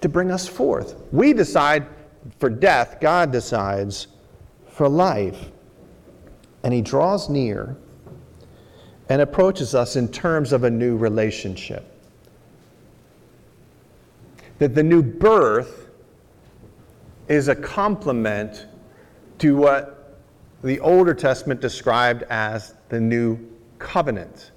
to 0.01 0.09
bring 0.09 0.29
us 0.29 0.47
forth. 0.47 0.95
We 1.11 1.33
decide 1.33 1.87
for 2.39 2.49
death, 2.49 2.97
God 3.01 3.31
decides 3.31 4.07
for 4.69 4.87
life. 4.87 5.49
And 6.63 6.73
He 6.73 6.81
draws 6.81 7.29
near 7.29 7.75
and 9.09 9.21
approaches 9.21 9.75
us 9.75 9.95
in 9.95 10.07
terms 10.07 10.51
of 10.51 10.63
a 10.63 10.69
new 10.69 10.97
relationship. 10.97 11.94
That 14.59 14.75
the 14.75 14.83
new 14.83 15.01
birth 15.01 15.89
is 17.27 17.47
a 17.47 17.55
complement 17.55 18.67
to 19.39 19.55
what 19.55 20.17
the 20.63 20.79
Older 20.79 21.13
Testament 21.13 21.61
described 21.61 22.23
as 22.23 22.75
the 22.89 22.99
new 22.99 23.37
covenant. 23.79 24.51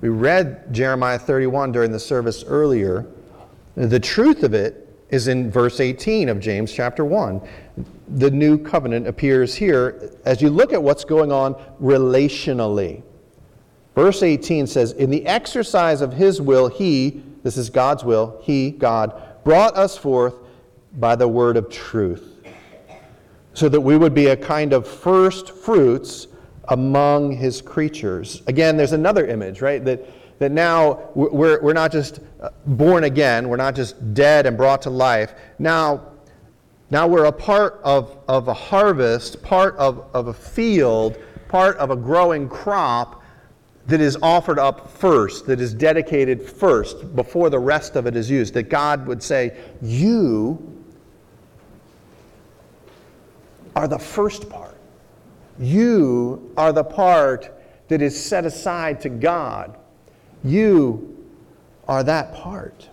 We 0.00 0.08
read 0.10 0.72
Jeremiah 0.72 1.18
31 1.18 1.72
during 1.72 1.90
the 1.90 1.98
service 1.98 2.44
earlier. 2.46 3.06
The 3.74 4.00
truth 4.00 4.42
of 4.42 4.54
it 4.54 4.84
is 5.10 5.28
in 5.28 5.50
verse 5.50 5.80
18 5.80 6.28
of 6.28 6.40
James 6.40 6.72
chapter 6.72 7.04
1. 7.04 7.40
The 8.16 8.30
new 8.30 8.58
covenant 8.58 9.06
appears 9.06 9.54
here 9.54 10.10
as 10.24 10.42
you 10.42 10.50
look 10.50 10.72
at 10.72 10.82
what's 10.82 11.04
going 11.04 11.32
on 11.32 11.54
relationally. 11.80 13.02
Verse 13.94 14.22
18 14.22 14.66
says, 14.66 14.92
In 14.92 15.10
the 15.10 15.24
exercise 15.26 16.00
of 16.00 16.12
his 16.12 16.40
will, 16.40 16.68
he, 16.68 17.22
this 17.44 17.56
is 17.56 17.70
God's 17.70 18.02
will, 18.02 18.40
he, 18.42 18.72
God, 18.72 19.44
brought 19.44 19.76
us 19.76 19.96
forth 19.96 20.34
by 20.94 21.14
the 21.14 21.28
word 21.28 21.56
of 21.56 21.70
truth, 21.70 22.44
so 23.52 23.68
that 23.68 23.80
we 23.80 23.96
would 23.96 24.14
be 24.14 24.26
a 24.26 24.36
kind 24.36 24.72
of 24.72 24.88
first 24.88 25.50
fruits 25.50 26.26
among 26.68 27.30
his 27.36 27.62
creatures. 27.62 28.42
Again, 28.48 28.76
there's 28.76 28.92
another 28.92 29.26
image, 29.26 29.60
right? 29.60 29.84
That 29.84 30.04
that 30.38 30.50
now 30.50 31.10
we're, 31.14 31.60
we're 31.62 31.72
not 31.72 31.92
just 31.92 32.20
uh, 32.40 32.50
born 32.66 33.04
again, 33.04 33.48
we're 33.48 33.56
not 33.56 33.74
just 33.74 34.14
dead 34.14 34.46
and 34.46 34.56
brought 34.56 34.82
to 34.82 34.90
life. 34.90 35.34
Now, 35.58 36.12
now 36.90 37.06
we're 37.06 37.26
a 37.26 37.32
part 37.32 37.80
of, 37.84 38.18
of 38.28 38.48
a 38.48 38.54
harvest, 38.54 39.42
part 39.42 39.76
of, 39.76 40.06
of 40.12 40.28
a 40.28 40.34
field, 40.34 41.18
part 41.48 41.76
of 41.76 41.90
a 41.90 41.96
growing 41.96 42.48
crop 42.48 43.22
that 43.86 44.00
is 44.00 44.16
offered 44.22 44.58
up 44.58 44.90
first, 44.90 45.46
that 45.46 45.60
is 45.60 45.74
dedicated 45.74 46.42
first, 46.42 47.14
before 47.14 47.50
the 47.50 47.58
rest 47.58 47.96
of 47.96 48.06
it 48.06 48.16
is 48.16 48.30
used. 48.30 48.54
That 48.54 48.64
God 48.64 49.06
would 49.06 49.22
say, 49.22 49.56
You 49.82 50.82
are 53.76 53.88
the 53.88 53.98
first 53.98 54.48
part. 54.48 54.76
You 55.58 56.52
are 56.56 56.72
the 56.72 56.84
part 56.84 57.52
that 57.88 58.00
is 58.00 58.20
set 58.20 58.44
aside 58.44 59.00
to 59.02 59.08
God. 59.08 59.76
You 60.42 61.16
are 61.86 62.02
that 62.02 62.34
part. 62.34 62.88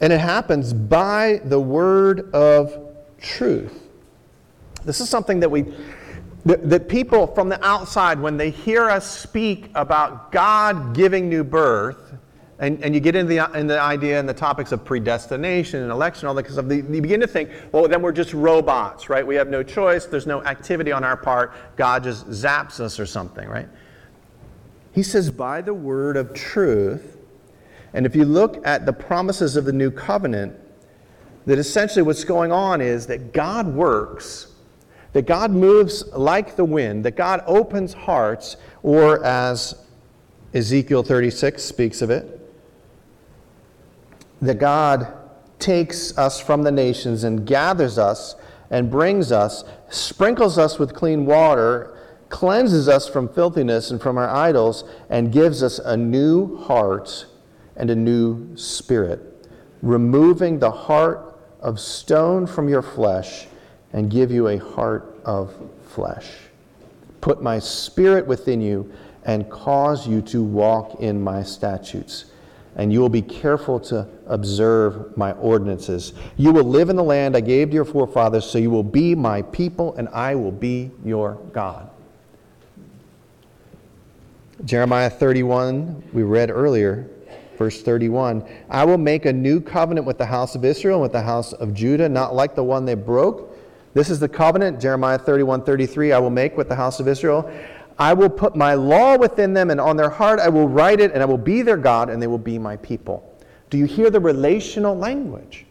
And 0.00 0.12
it 0.12 0.20
happens 0.20 0.72
by 0.72 1.40
the 1.44 1.60
word 1.60 2.32
of 2.34 2.78
truth. 3.20 3.88
This 4.84 5.00
is 5.00 5.08
something 5.08 5.40
that 5.40 5.50
we 5.50 5.74
that, 6.48 6.70
that 6.70 6.88
people 6.88 7.26
from 7.26 7.50
the 7.50 7.62
outside, 7.62 8.18
when 8.18 8.38
they 8.38 8.48
hear 8.48 8.88
us 8.88 9.06
speak 9.06 9.70
about 9.74 10.32
God 10.32 10.94
giving 10.94 11.28
new 11.28 11.44
birth, 11.44 12.14
and, 12.58 12.82
and 12.82 12.94
you 12.94 13.00
get 13.02 13.14
into 13.14 13.28
the, 13.28 13.52
in 13.58 13.66
the 13.66 13.78
idea 13.78 14.18
and 14.18 14.26
the 14.26 14.32
topics 14.32 14.72
of 14.72 14.82
predestination 14.82 15.82
and 15.82 15.92
election, 15.92 16.26
all 16.26 16.32
that 16.32 16.44
kind 16.44 16.58
of 16.58 16.64
stuff, 16.64 16.90
you 16.94 17.02
begin 17.02 17.20
to 17.20 17.26
think, 17.26 17.50
well, 17.70 17.86
then 17.86 18.00
we're 18.00 18.12
just 18.12 18.32
robots, 18.32 19.10
right? 19.10 19.26
We 19.26 19.34
have 19.34 19.48
no 19.48 19.62
choice. 19.62 20.06
There's 20.06 20.26
no 20.26 20.42
activity 20.42 20.90
on 20.90 21.04
our 21.04 21.18
part. 21.18 21.52
God 21.76 22.02
just 22.02 22.26
zaps 22.30 22.80
us 22.80 22.98
or 22.98 23.04
something, 23.04 23.46
right? 23.46 23.68
He 24.92 25.02
says, 25.02 25.30
by 25.30 25.60
the 25.60 25.74
word 25.74 26.16
of 26.16 26.32
truth. 26.32 27.18
And 27.92 28.06
if 28.06 28.16
you 28.16 28.24
look 28.24 28.66
at 28.66 28.86
the 28.86 28.92
promises 28.94 29.54
of 29.54 29.66
the 29.66 29.72
new 29.72 29.90
covenant, 29.90 30.56
that 31.44 31.58
essentially 31.58 32.02
what's 32.02 32.24
going 32.24 32.52
on 32.52 32.80
is 32.80 33.06
that 33.08 33.34
God 33.34 33.66
works, 33.66 34.47
that 35.18 35.26
God 35.26 35.50
moves 35.50 36.06
like 36.12 36.54
the 36.54 36.64
wind, 36.64 37.04
that 37.04 37.16
God 37.16 37.42
opens 37.44 37.92
hearts, 37.92 38.56
or 38.84 39.24
as 39.24 39.74
Ezekiel 40.54 41.02
36 41.02 41.60
speaks 41.60 42.02
of 42.02 42.08
it, 42.08 42.40
that 44.40 44.60
God 44.60 45.12
takes 45.58 46.16
us 46.16 46.38
from 46.38 46.62
the 46.62 46.70
nations 46.70 47.24
and 47.24 47.44
gathers 47.44 47.98
us 47.98 48.36
and 48.70 48.92
brings 48.92 49.32
us, 49.32 49.64
sprinkles 49.90 50.56
us 50.56 50.78
with 50.78 50.94
clean 50.94 51.26
water, 51.26 51.98
cleanses 52.28 52.88
us 52.88 53.08
from 53.08 53.28
filthiness 53.28 53.90
and 53.90 54.00
from 54.00 54.18
our 54.18 54.30
idols, 54.30 54.84
and 55.10 55.32
gives 55.32 55.64
us 55.64 55.80
a 55.80 55.96
new 55.96 56.58
heart 56.58 57.26
and 57.74 57.90
a 57.90 57.96
new 57.96 58.56
spirit, 58.56 59.48
removing 59.82 60.60
the 60.60 60.70
heart 60.70 61.40
of 61.58 61.80
stone 61.80 62.46
from 62.46 62.68
your 62.68 62.82
flesh 62.82 63.48
and 63.92 64.10
give 64.10 64.30
you 64.30 64.48
a 64.48 64.58
heart 64.58 65.18
of 65.24 65.52
flesh. 65.86 66.26
put 67.20 67.42
my 67.42 67.58
spirit 67.58 68.26
within 68.26 68.60
you 68.60 68.90
and 69.24 69.50
cause 69.50 70.06
you 70.06 70.22
to 70.22 70.42
walk 70.42 71.00
in 71.00 71.20
my 71.20 71.42
statutes. 71.42 72.26
And 72.76 72.92
you 72.92 73.00
will 73.00 73.08
be 73.08 73.22
careful 73.22 73.80
to 73.80 74.06
observe 74.26 75.16
my 75.16 75.32
ordinances. 75.32 76.12
You 76.36 76.52
will 76.52 76.64
live 76.64 76.90
in 76.90 76.96
the 76.96 77.02
land 77.02 77.36
I 77.36 77.40
gave 77.40 77.68
to 77.68 77.74
your 77.74 77.84
forefathers, 77.84 78.44
so 78.44 78.56
you 78.56 78.70
will 78.70 78.84
be 78.84 79.16
my 79.16 79.42
people, 79.42 79.96
and 79.96 80.08
I 80.10 80.36
will 80.36 80.52
be 80.52 80.92
your 81.04 81.34
God. 81.52 81.90
Jeremiah 84.64 85.10
31, 85.10 86.10
we 86.12 86.22
read 86.22 86.50
earlier, 86.50 87.10
verse 87.58 87.82
31 87.82 88.48
I 88.70 88.84
will 88.84 88.98
make 88.98 89.26
a 89.26 89.32
new 89.32 89.60
covenant 89.60 90.06
with 90.06 90.18
the 90.18 90.26
house 90.26 90.54
of 90.54 90.64
Israel 90.64 90.96
and 90.96 91.02
with 91.02 91.12
the 91.12 91.22
house 91.22 91.52
of 91.52 91.74
Judah, 91.74 92.08
not 92.08 92.34
like 92.34 92.54
the 92.54 92.64
one 92.64 92.84
they 92.84 92.94
broke. 92.94 93.57
This 93.94 94.10
is 94.10 94.20
the 94.20 94.28
covenant, 94.28 94.80
Jeremiah 94.80 95.18
31, 95.18 95.64
33, 95.64 96.12
I 96.12 96.18
will 96.18 96.30
make 96.30 96.56
with 96.56 96.68
the 96.68 96.76
house 96.76 97.00
of 97.00 97.08
Israel. 97.08 97.50
I 97.98 98.12
will 98.12 98.28
put 98.28 98.54
my 98.54 98.74
law 98.74 99.16
within 99.16 99.54
them, 99.54 99.70
and 99.70 99.80
on 99.80 99.96
their 99.96 100.10
heart 100.10 100.38
I 100.38 100.48
will 100.48 100.68
write 100.68 101.00
it, 101.00 101.12
and 101.12 101.22
I 101.22 101.26
will 101.26 101.38
be 101.38 101.62
their 101.62 101.76
God, 101.76 102.10
and 102.10 102.22
they 102.22 102.26
will 102.26 102.38
be 102.38 102.58
my 102.58 102.76
people. 102.76 103.24
Do 103.70 103.78
you 103.78 103.86
hear 103.86 104.10
the 104.10 104.20
relational 104.20 104.96
language? 104.96 105.66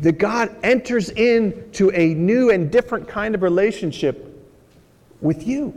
That 0.00 0.18
God 0.18 0.54
enters 0.62 1.10
into 1.10 1.90
a 1.92 2.14
new 2.14 2.50
and 2.50 2.70
different 2.70 3.08
kind 3.08 3.34
of 3.34 3.42
relationship 3.42 4.44
with 5.20 5.46
you, 5.46 5.72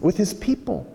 with 0.00 0.16
his 0.16 0.32
people. 0.32 0.90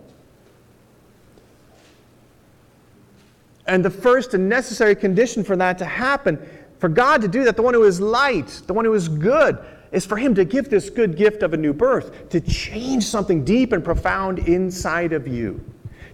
And 3.66 3.84
the 3.84 3.90
first 3.90 4.34
and 4.34 4.48
necessary 4.48 4.96
condition 4.96 5.44
for 5.44 5.54
that 5.56 5.78
to 5.78 5.84
happen, 5.84 6.44
for 6.80 6.88
God 6.88 7.20
to 7.20 7.28
do 7.28 7.44
that, 7.44 7.56
the 7.56 7.62
one 7.62 7.74
who 7.74 7.84
is 7.84 8.00
light, 8.00 8.62
the 8.66 8.72
one 8.72 8.86
who 8.86 8.94
is 8.94 9.06
good, 9.06 9.58
is 9.92 10.06
for 10.06 10.16
him 10.16 10.34
to 10.34 10.46
give 10.46 10.70
this 10.70 10.88
good 10.88 11.14
gift 11.16 11.42
of 11.42 11.52
a 11.52 11.56
new 11.56 11.74
birth, 11.74 12.30
to 12.30 12.40
change 12.40 13.04
something 13.04 13.44
deep 13.44 13.72
and 13.72 13.84
profound 13.84 14.38
inside 14.40 15.12
of 15.12 15.28
you, 15.28 15.62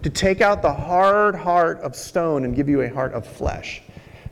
to 0.02 0.10
take 0.10 0.40
out 0.40 0.62
the 0.62 0.72
hard 0.72 1.36
heart 1.36 1.78
of 1.80 1.94
stone 1.94 2.44
and 2.44 2.56
give 2.56 2.68
you 2.68 2.80
a 2.82 2.92
heart 2.92 3.12
of 3.12 3.24
flesh, 3.24 3.80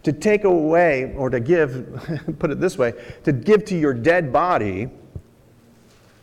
to 0.02 0.12
take 0.12 0.42
away, 0.42 1.14
or 1.16 1.30
to 1.30 1.38
give, 1.38 2.20
put 2.40 2.50
it 2.50 2.58
this 2.58 2.76
way, 2.76 2.92
to 3.22 3.32
give 3.32 3.64
to 3.66 3.78
your 3.78 3.94
dead 3.94 4.32
body 4.32 4.90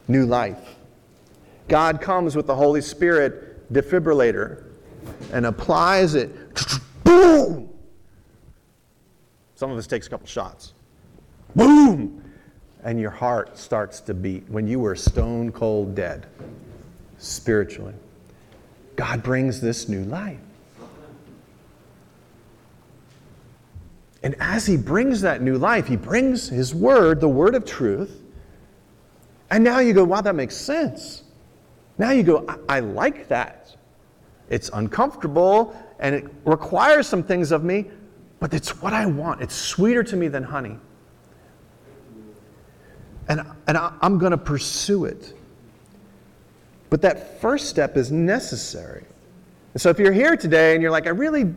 new 0.10 0.26
life. 0.26 0.76
God 1.70 2.02
comes 2.02 2.36
with 2.36 2.48
the 2.48 2.56
Holy 2.56 2.82
Spirit 2.82 3.72
defibrillator 3.72 4.66
and 5.32 5.46
applies 5.46 6.16
it. 6.16 6.30
Boom! 7.06 7.71
Some 9.62 9.70
of 9.70 9.78
us 9.78 9.86
takes 9.86 10.08
a 10.08 10.10
couple 10.10 10.26
shots. 10.26 10.74
Boom! 11.56 12.24
And 12.84 13.00
your 13.00 13.12
heart 13.12 13.60
starts 13.60 14.02
to 14.02 14.14
beat 14.16 14.44
when 14.50 14.66
you 14.68 14.80
were 14.80 14.96
stone 14.96 15.52
cold 15.52 15.94
dead 15.94 16.26
spiritually. 17.20 17.94
God 18.96 19.22
brings 19.22 19.62
this 19.62 19.88
new 19.88 20.04
life. 20.06 20.40
And 24.24 24.36
as 24.40 24.66
he 24.66 24.78
brings 24.78 25.22
that 25.22 25.44
new 25.44 25.60
life, 25.60 25.86
he 25.86 25.96
brings 25.96 26.50
his 26.50 26.74
word, 26.74 27.22
the 27.22 27.30
word 27.30 27.54
of 27.54 27.64
truth, 27.64 28.20
and 29.52 29.64
now 29.64 29.78
you 29.78 29.94
go, 29.94 30.04
wow, 30.04 30.22
that 30.22 30.34
makes 30.34 30.58
sense. 30.58 31.22
Now 32.00 32.10
you 32.10 32.24
go, 32.24 32.46
I, 32.48 32.78
I 32.78 32.80
like 32.80 33.28
that. 33.28 33.76
It's 34.50 34.72
uncomfortable 34.74 35.80
and 36.00 36.16
it 36.16 36.26
requires 36.46 37.08
some 37.08 37.22
things 37.22 37.52
of 37.52 37.64
me, 37.64 37.92
but 38.42 38.56
it's 38.56 38.82
what 38.82 38.92
I 38.92 39.06
want. 39.06 39.40
It's 39.42 39.56
sweeter 39.56 40.04
to 40.04 40.18
me 40.18 40.28
than 40.28 40.44
honey. 40.44 40.76
And, 43.30 43.42
and 43.68 43.78
I, 43.78 43.94
I'm 44.02 44.18
going 44.18 44.32
to 44.32 44.38
pursue 44.38 45.06
it. 45.06 45.34
But 46.90 47.04
that 47.04 47.40
first 47.40 47.70
step 47.70 47.96
is 47.96 48.12
necessary. 48.12 49.06
And 49.74 49.82
so 49.82 49.90
if 49.90 50.00
you're 50.00 50.12
here 50.12 50.36
today 50.36 50.74
and 50.74 50.82
you're 50.82 50.92
like, 50.92 51.06
I 51.06 51.12
really, 51.12 51.54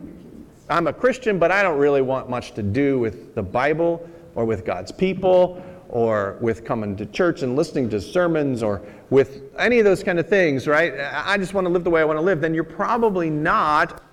I'm 0.69 0.85
a 0.85 0.93
Christian, 0.93 1.39
but 1.39 1.51
I 1.51 1.63
don't 1.63 1.79
really 1.79 2.03
want 2.03 2.29
much 2.29 2.53
to 2.53 2.61
do 2.61 2.99
with 2.99 3.33
the 3.33 3.43
Bible 3.43 4.07
or 4.35 4.45
with 4.45 4.63
God's 4.63 4.91
people 4.91 5.61
or 5.89 6.37
with 6.39 6.63
coming 6.65 6.95
to 6.97 7.07
church 7.07 7.41
and 7.41 7.55
listening 7.55 7.89
to 7.89 7.99
sermons 7.99 8.61
or 8.61 8.83
with 9.09 9.41
any 9.57 9.79
of 9.79 9.85
those 9.85 10.03
kind 10.03 10.19
of 10.19 10.29
things, 10.29 10.67
right? 10.67 10.93
I 11.11 11.37
just 11.39 11.55
want 11.55 11.65
to 11.65 11.73
live 11.73 11.83
the 11.83 11.89
way 11.89 12.01
I 12.01 12.05
want 12.05 12.17
to 12.17 12.23
live, 12.23 12.41
then 12.41 12.53
you're 12.53 12.63
probably 12.63 13.31
not 13.31 14.03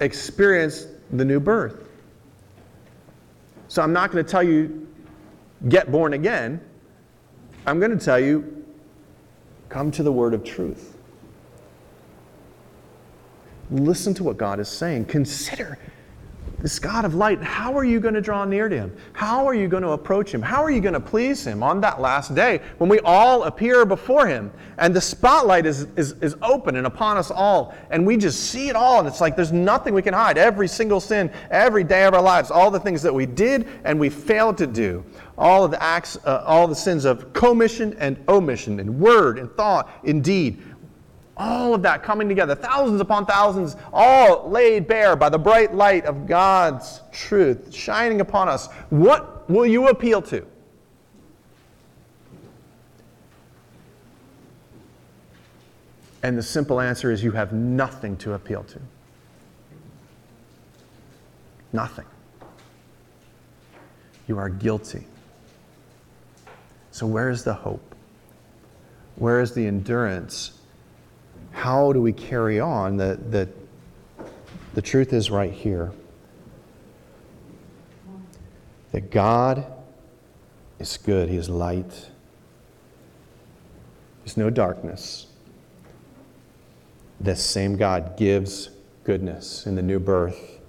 experienced 0.00 0.88
the 1.18 1.24
new 1.24 1.40
birth. 1.40 1.88
So 3.68 3.82
I'm 3.82 3.92
not 3.92 4.10
going 4.10 4.24
to 4.24 4.30
tell 4.30 4.42
you, 4.42 4.86
get 5.68 5.90
born 5.90 6.12
again. 6.12 6.60
I'm 7.66 7.78
going 7.80 7.96
to 7.96 8.04
tell 8.04 8.20
you, 8.20 8.64
come 9.68 9.90
to 9.92 10.02
the 10.02 10.12
word 10.12 10.34
of 10.34 10.44
truth. 10.44 10.96
Listen 13.70 14.12
to 14.14 14.24
what 14.24 14.36
God 14.36 14.60
is 14.60 14.68
saying. 14.68 15.06
Consider 15.06 15.78
this 16.64 16.78
God 16.78 17.04
of 17.04 17.14
light, 17.14 17.42
how 17.42 17.76
are 17.76 17.84
you 17.84 18.00
going 18.00 18.14
to 18.14 18.22
draw 18.22 18.46
near 18.46 18.70
to 18.70 18.74
him? 18.74 18.96
How 19.12 19.46
are 19.46 19.52
you 19.52 19.68
going 19.68 19.82
to 19.82 19.90
approach 19.90 20.32
him? 20.32 20.40
How 20.40 20.64
are 20.64 20.70
you 20.70 20.80
going 20.80 20.94
to 20.94 21.00
please 21.00 21.46
him 21.46 21.62
on 21.62 21.78
that 21.82 22.00
last 22.00 22.34
day 22.34 22.62
when 22.78 22.88
we 22.88 23.00
all 23.00 23.42
appear 23.42 23.84
before 23.84 24.26
him 24.26 24.50
and 24.78 24.96
the 24.96 25.00
spotlight 25.00 25.66
is, 25.66 25.86
is, 25.96 26.12
is 26.22 26.36
open 26.40 26.76
and 26.76 26.86
upon 26.86 27.18
us 27.18 27.30
all 27.30 27.74
and 27.90 28.06
we 28.06 28.16
just 28.16 28.50
see 28.50 28.70
it 28.70 28.76
all 28.76 28.98
and 28.98 29.06
it's 29.06 29.20
like 29.20 29.36
there's 29.36 29.52
nothing 29.52 29.92
we 29.92 30.00
can 30.00 30.14
hide. 30.14 30.38
Every 30.38 30.66
single 30.66 31.00
sin, 31.00 31.30
every 31.50 31.84
day 31.84 32.04
of 32.04 32.14
our 32.14 32.22
lives, 32.22 32.50
all 32.50 32.70
the 32.70 32.80
things 32.80 33.02
that 33.02 33.12
we 33.12 33.26
did 33.26 33.68
and 33.84 34.00
we 34.00 34.08
failed 34.08 34.56
to 34.56 34.66
do, 34.66 35.04
all 35.36 35.64
of 35.64 35.70
the 35.70 35.82
acts, 35.82 36.16
uh, 36.24 36.44
all 36.46 36.66
the 36.66 36.74
sins 36.74 37.04
of 37.04 37.32
commission 37.34 37.94
and 37.98 38.16
omission 38.26 38.80
in 38.80 38.98
word 38.98 39.38
and 39.38 39.52
thought, 39.52 39.90
in 40.04 40.22
deed, 40.22 40.62
all 41.36 41.74
of 41.74 41.82
that 41.82 42.02
coming 42.02 42.28
together, 42.28 42.54
thousands 42.54 43.00
upon 43.00 43.26
thousands, 43.26 43.76
all 43.92 44.48
laid 44.48 44.86
bare 44.86 45.16
by 45.16 45.28
the 45.28 45.38
bright 45.38 45.74
light 45.74 46.04
of 46.04 46.26
God's 46.26 47.00
truth 47.12 47.74
shining 47.74 48.20
upon 48.20 48.48
us. 48.48 48.68
What 48.90 49.48
will 49.50 49.66
you 49.66 49.88
appeal 49.88 50.22
to? 50.22 50.46
And 56.22 56.38
the 56.38 56.42
simple 56.42 56.80
answer 56.80 57.10
is 57.10 57.22
you 57.22 57.32
have 57.32 57.52
nothing 57.52 58.16
to 58.18 58.32
appeal 58.32 58.64
to. 58.64 58.80
Nothing. 61.72 62.06
You 64.26 64.38
are 64.38 64.48
guilty. 64.48 65.06
So, 66.92 67.06
where 67.06 67.28
is 67.28 67.44
the 67.44 67.52
hope? 67.52 67.94
Where 69.16 69.40
is 69.40 69.52
the 69.52 69.66
endurance? 69.66 70.58
How 71.64 71.94
do 71.94 72.02
we 72.02 72.12
carry 72.12 72.60
on? 72.60 72.98
The, 72.98 73.18
the, 73.30 73.48
the 74.74 74.82
truth 74.82 75.14
is 75.14 75.30
right 75.30 75.50
here 75.50 75.92
that 78.92 79.10
God 79.10 79.64
is 80.78 80.98
good, 80.98 81.30
He 81.30 81.38
is 81.38 81.48
light, 81.48 82.10
there's 84.22 84.36
no 84.36 84.50
darkness. 84.50 85.26
This 87.18 87.42
same 87.42 87.78
God 87.78 88.18
gives 88.18 88.68
goodness 89.04 89.64
in 89.64 89.74
the 89.74 89.82
new 89.82 89.98
birth, 89.98 90.60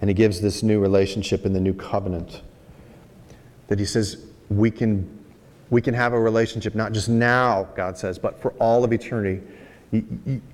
and 0.00 0.08
He 0.08 0.14
gives 0.14 0.40
this 0.40 0.62
new 0.62 0.80
relationship 0.80 1.44
in 1.44 1.52
the 1.52 1.60
new 1.60 1.74
covenant. 1.74 2.40
That 3.68 3.78
He 3.78 3.84
says 3.84 4.24
we 4.48 4.70
can, 4.70 5.22
we 5.68 5.82
can 5.82 5.92
have 5.92 6.14
a 6.14 6.18
relationship 6.18 6.74
not 6.74 6.92
just 6.92 7.10
now, 7.10 7.68
God 7.76 7.98
says, 7.98 8.18
but 8.18 8.40
for 8.40 8.52
all 8.52 8.82
of 8.82 8.94
eternity 8.94 9.42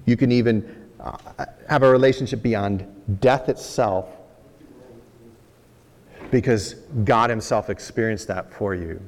you, 0.07 0.17
can 0.17 0.33
even 0.33 0.87
uh, 1.01 1.17
have 1.69 1.83
a 1.83 1.91
relationship 1.91 2.43
beyond 2.43 2.87
death 3.21 3.49
itself 3.49 4.09
because 6.31 6.75
God 7.05 7.31
Himself 7.31 7.71
experienced 7.71 8.29
that 8.29 8.53
for 8.53 8.75
you. 8.75 9.01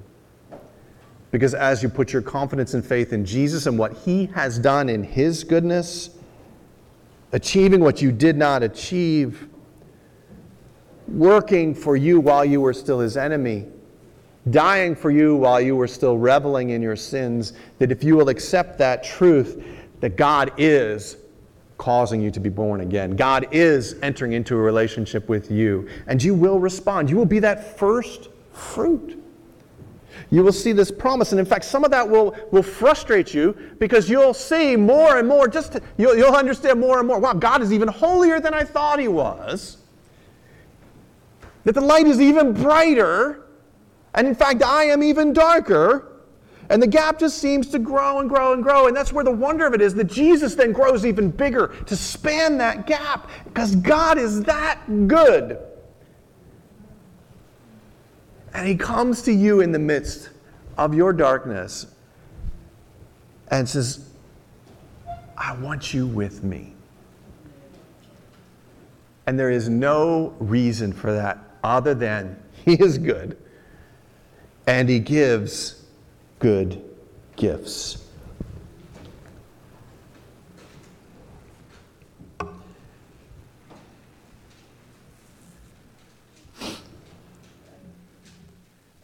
Because 1.31 1.55
as 1.55 1.83
you 1.83 1.89
put 1.89 2.13
your 2.13 2.23
confidence 2.23 2.75
and 2.75 2.85
faith 2.85 3.13
in 3.13 3.25
Jesus 3.25 3.67
and 3.67 3.77
what 3.77 3.93
He 3.93 4.27
has 4.27 4.59
done 4.59 4.89
in 4.89 5.03
His 5.03 5.43
goodness, 5.43 6.11
achieving 7.33 7.81
what 7.81 8.01
you 8.01 8.13
did 8.13 8.37
not 8.37 8.63
achieve, 8.63 9.49
working 11.09 11.75
for 11.75 11.97
you 11.97 12.21
while 12.21 12.45
you 12.45 12.61
were 12.61 12.73
still 12.73 13.01
His 13.01 13.17
enemy, 13.17 13.67
dying 14.51 14.95
for 14.95 15.11
you 15.11 15.35
while 15.35 15.61
you 15.61 15.75
were 15.75 15.89
still 15.89 16.19
reveling 16.19 16.71
in 16.71 16.83
your 16.83 16.97
sins, 16.97 17.55
that 17.79 17.91
if 17.91 18.05
you 18.05 18.17
will 18.17 18.29
accept 18.29 18.79
that 18.79 19.03
truth, 19.03 19.65
that 20.01 20.17
God 20.17 20.53
is 20.59 21.17
causing 21.79 22.21
you 22.21 22.31
to 22.31 22.41
be 22.41 22.49
born 22.49 22.81
again. 22.81 23.17
God 23.17 23.49
is 23.51 23.97
entering 24.03 24.33
into 24.33 24.55
a 24.55 24.59
relationship 24.59 25.29
with 25.29 25.51
you, 25.51 25.89
and 26.07 26.23
you 26.23 26.35
will 26.35 26.59
respond. 26.59 27.11
You 27.11 27.17
will 27.17 27.25
be 27.27 27.41
that 27.41 27.79
first 27.79 28.29
fruit. 28.53 29.21
You 30.31 30.43
will 30.43 30.53
see 30.53 30.73
this 30.73 30.91
promise, 30.91 31.33
and 31.33 31.41
in 31.41 31.47
fact, 31.47 31.65
some 31.65 31.85
of 31.85 31.91
that 31.91 32.09
will, 32.09 32.37
will 32.51 32.63
frustrate 32.63 33.35
you 33.35 33.57
because 33.79 34.09
you'll 34.09 34.35
see 34.35 34.77
more 34.77 35.19
and 35.19 35.29
more, 35.29 35.49
just 35.49 35.73
to, 35.73 35.83
you'll, 35.99 36.17
you'll 36.17 36.35
understand 36.35 36.81
more 36.81 36.99
and 36.99 37.07
more. 37.09 37.19
Wow, 37.19 37.35
God 37.35 37.63
is 37.63 37.73
even 37.73 37.89
holier 37.89 38.41
than 38.41 38.55
I 38.55 38.65
thought 38.65 38.99
He 38.99 39.09
was. 39.09 39.79
That 41.65 41.75
the 41.75 41.81
light 41.81 42.07
is 42.07 42.21
even 42.21 42.53
brighter 42.53 43.45
And 44.15 44.27
in 44.27 44.35
fact, 44.35 44.63
I 44.63 44.85
am 44.85 45.03
even 45.03 45.33
darker. 45.33 46.14
And 46.71 46.83
the 46.83 46.87
gap 46.87 47.19
just 47.19 47.39
seems 47.39 47.69
to 47.69 47.79
grow 47.79 48.21
and 48.21 48.29
grow 48.29 48.53
and 48.53 48.63
grow. 48.63 48.87
And 48.87 48.97
that's 48.97 49.13
where 49.13 49.25
the 49.25 49.31
wonder 49.31 49.67
of 49.67 49.75
it 49.75 49.81
is 49.81 49.95
that 49.95 50.05
Jesus 50.05 50.55
then 50.55 50.73
grows 50.73 51.05
even 51.05 51.31
bigger 51.31 51.69
to 51.87 51.97
span 51.97 52.59
that 52.59 52.87
gap 52.87 53.29
because 53.45 53.77
God 53.77 54.19
is 54.19 54.43
that 54.45 54.81
good. 55.07 55.59
And 58.55 58.67
He 58.67 58.77
comes 58.77 59.23
to 59.23 59.33
you 59.33 59.61
in 59.61 59.73
the 59.73 59.79
midst 59.79 60.31
of 60.79 60.95
your 60.95 61.13
darkness 61.13 61.87
and 63.49 63.69
says, 63.69 64.11
I 65.37 65.55
want 65.57 65.93
you 65.93 66.07
with 66.07 66.43
me. 66.43 66.73
And 69.27 69.39
there 69.39 69.51
is 69.51 69.69
no 69.69 70.35
reason 70.39 70.93
for 70.93 71.13
that 71.13 71.39
other 71.63 71.95
than 71.95 72.41
He 72.65 72.75
is 72.75 72.97
good 72.99 73.37
and 74.67 74.89
He 74.89 74.99
gives 74.99 75.84
good 76.45 76.85
gifts. 77.37 78.07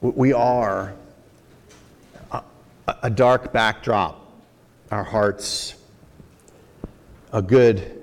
We 0.03 0.34
are 0.34 0.95
a, 2.30 2.43
a 3.05 3.09
dark 3.09 3.55
backdrop, 3.55 4.20
our 4.91 5.03
hearts, 5.03 5.76
a 7.32 7.41
good 7.41 8.03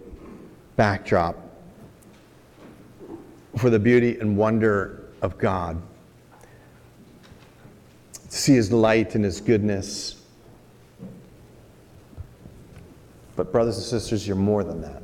backdrop 0.77 1.37
for 3.55 3.69
the 3.69 3.77
beauty 3.77 4.17
and 4.19 4.35
wonder 4.35 5.11
of 5.21 5.37
God. 5.37 5.79
See 8.37 8.53
his 8.53 8.71
light 8.71 9.15
and 9.15 9.25
his 9.25 9.41
goodness. 9.41 10.21
But, 13.35 13.51
brothers 13.51 13.77
and 13.77 13.85
sisters, 13.85 14.27
you're 14.27 14.35
more 14.35 14.63
than 14.63 14.79
that. 14.81 15.01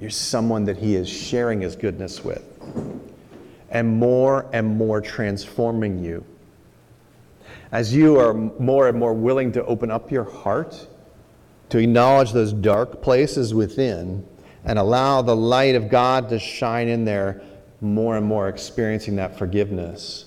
You're 0.00 0.10
someone 0.10 0.64
that 0.64 0.76
he 0.76 0.96
is 0.96 1.08
sharing 1.08 1.60
his 1.60 1.76
goodness 1.76 2.24
with, 2.24 2.42
and 3.70 3.96
more 3.96 4.46
and 4.52 4.76
more 4.76 5.00
transforming 5.00 6.04
you. 6.04 6.24
As 7.70 7.94
you 7.94 8.18
are 8.18 8.34
more 8.34 8.88
and 8.88 8.98
more 8.98 9.14
willing 9.14 9.52
to 9.52 9.64
open 9.66 9.88
up 9.88 10.10
your 10.10 10.24
heart, 10.24 10.88
to 11.68 11.78
acknowledge 11.78 12.32
those 12.32 12.52
dark 12.52 13.02
places 13.02 13.54
within, 13.54 14.26
and 14.64 14.80
allow 14.80 15.22
the 15.22 15.36
light 15.36 15.76
of 15.76 15.88
God 15.88 16.28
to 16.30 16.40
shine 16.40 16.88
in 16.88 17.04
there, 17.04 17.40
more 17.80 18.16
and 18.16 18.26
more 18.26 18.48
experiencing 18.48 19.16
that 19.16 19.38
forgiveness. 19.38 20.24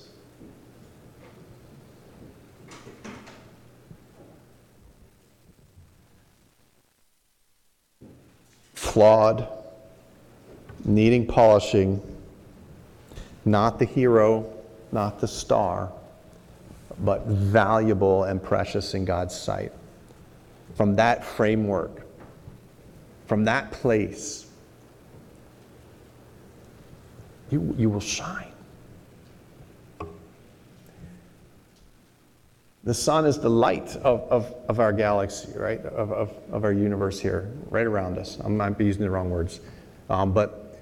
Flawed, 8.74 9.48
needing 10.86 11.26
polishing, 11.26 12.02
not 13.46 13.80
the 13.80 13.86
hero, 13.86 14.52
not 14.92 15.20
the 15.20 15.28
star, 15.28 15.92
but 17.00 17.26
valuable 17.26 18.26
and 18.26 18.42
precious 18.42 18.94
in 18.94 19.06
God's 19.06 19.36
sight. 19.36 19.72
From 20.76 20.96
that 20.96 21.24
framework, 21.26 22.06
from 23.28 23.46
that 23.46 23.72
place, 23.72 24.41
you, 27.52 27.76
you 27.78 27.90
will 27.90 28.00
shine. 28.00 28.48
The 32.84 32.94
sun 32.96 33.26
is 33.26 33.38
the 33.38 33.50
light 33.50 33.96
of, 33.98 34.22
of, 34.32 34.56
of 34.68 34.80
our 34.80 34.92
galaxy, 34.92 35.52
right? 35.56 35.80
Of, 35.86 36.12
of, 36.12 36.34
of 36.52 36.64
our 36.64 36.74
universe 36.74 37.20
here, 37.20 37.52
right 37.70 37.86
around 37.86 38.18
us. 38.18 38.40
I 38.44 38.48
might 38.48 38.78
be 38.78 38.86
using 38.86 39.04
the 39.04 39.12
wrong 39.12 39.30
words. 39.30 39.60
Um, 40.10 40.32
but 40.32 40.80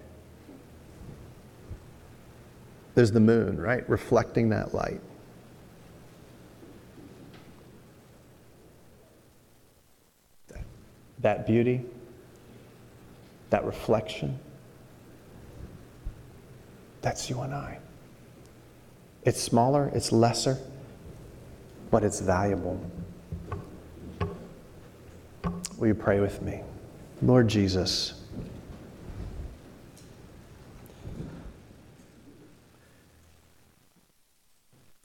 there's 2.96 3.12
the 3.12 3.20
moon, 3.20 3.60
right? 3.60 3.88
Reflecting 3.90 4.50
that 4.50 4.74
light. 4.74 5.02
That 11.20 11.46
beauty, 11.46 11.84
that 13.50 13.66
reflection, 13.66 14.40
that's 17.02 17.30
you 17.30 17.42
and 17.42 17.54
I. 17.54 17.80
It's 19.24 19.42
smaller, 19.42 19.92
it's 19.94 20.12
lesser, 20.12 20.58
but 21.92 22.04
it's 22.04 22.20
valuable. 22.20 22.80
Will 25.78 25.88
you 25.88 25.96
pray 25.96 26.20
with 26.20 26.42
me? 26.42 26.62
Lord 27.22 27.48
Jesus, 27.48 28.14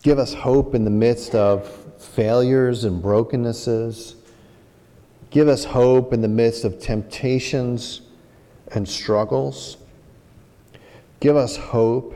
give 0.03 0.19
us 0.19 0.35
hope 0.35 0.75
in 0.75 0.85
the 0.85 0.91
midst 0.91 1.35
of 1.35 1.69
failures 1.99 2.85
and 2.85 3.01
brokennesses. 3.03 4.17
Give 5.31 5.49
us 5.49 5.65
hope 5.65 6.13
in 6.13 6.21
the 6.21 6.29
midst 6.29 6.65
of 6.65 6.81
temptations 6.81 8.03
and 8.73 8.89
struggles. 8.89 9.77
Give 11.25 11.39
us 11.39 11.57
hope 11.57 12.15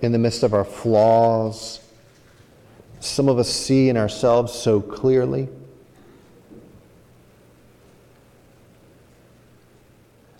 in 0.00 0.10
the 0.12 0.18
midst 0.18 0.42
of 0.42 0.54
our 0.54 0.64
flaws. 0.64 1.80
Some 3.00 3.28
of 3.28 3.38
us 3.38 3.50
see 3.50 3.90
in 3.90 3.98
ourselves 3.98 4.54
so 4.54 4.80
clearly. 4.80 5.46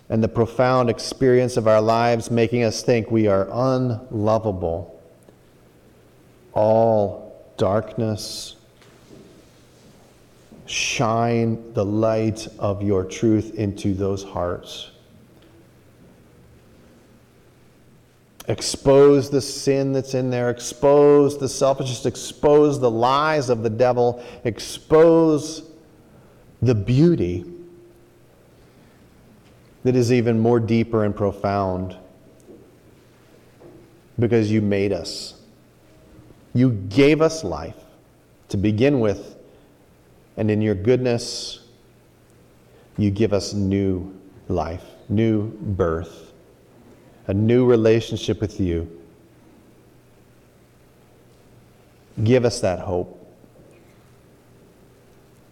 And 0.09 0.25
the 0.25 0.29
profound 0.29 0.89
experience 0.89 1.59
of 1.59 1.69
our 1.69 1.83
lives 1.83 2.31
making 2.31 2.63
us 2.63 2.83
think 2.83 3.11
we 3.11 3.27
are 3.27 3.47
unlovable. 3.53 5.03
All 6.55 7.45
darkness. 7.59 8.57
Shine 10.65 11.75
the 11.75 11.85
light 11.85 12.49
of 12.59 12.83
your 12.83 13.05
truth 13.05 13.57
into 13.57 13.93
those 13.93 14.25
hearts. 14.25 14.93
Expose 18.51 19.31
the 19.31 19.41
sin 19.41 19.93
that's 19.93 20.15
in 20.15 20.29
there, 20.31 20.51
expose 20.51 21.39
the 21.39 21.49
selfishness, 21.49 22.05
expose 22.05 22.81
the 22.81 22.91
lies 22.91 23.49
of 23.49 23.63
the 23.63 23.71
devil, 23.71 24.23
expose 24.45 25.71
the 26.61 26.75
beauty 26.75 27.45
that 29.85 29.95
is 29.95 30.13
even 30.13 30.39
more 30.39 30.59
deeper 30.59 31.05
and 31.05 31.15
profound. 31.15 31.97
Because 34.19 34.51
you 34.51 34.61
made 34.61 34.93
us. 34.93 35.41
You 36.53 36.73
gave 36.73 37.23
us 37.23 37.45
life 37.45 37.77
to 38.49 38.57
begin 38.57 38.99
with, 38.99 39.37
and 40.37 40.51
in 40.51 40.61
your 40.61 40.75
goodness, 40.75 41.61
you 42.99 43.11
give 43.13 43.33
us 43.33 43.55
new 43.55 44.13
life, 44.49 44.85
new 45.09 45.51
birth 45.51 46.30
a 47.31 47.35
new 47.35 47.65
relationship 47.65 48.41
with 48.41 48.59
you. 48.59 48.91
Give 52.25 52.45
us 52.45 52.61
that 52.61 52.81
hope. 52.81 53.17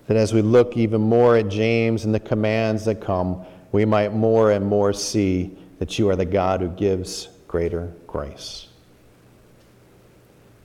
That 0.08 0.16
as 0.16 0.34
we 0.34 0.42
look 0.42 0.76
even 0.76 1.00
more 1.00 1.36
at 1.36 1.48
James 1.48 2.04
and 2.04 2.12
the 2.12 2.18
commands 2.18 2.84
that 2.86 2.96
come, 2.96 3.46
we 3.70 3.84
might 3.84 4.12
more 4.12 4.50
and 4.50 4.66
more 4.66 4.92
see 4.92 5.56
that 5.78 6.00
you 6.00 6.10
are 6.10 6.16
the 6.16 6.24
God 6.24 6.62
who 6.62 6.68
gives 6.68 7.28
greater 7.46 7.92
grace. 8.08 8.66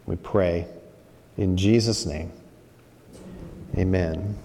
We 0.07 0.15
pray 0.15 0.65
in 1.37 1.57
Jesus' 1.57 2.07
name. 2.07 2.31
Amen. 3.77 4.35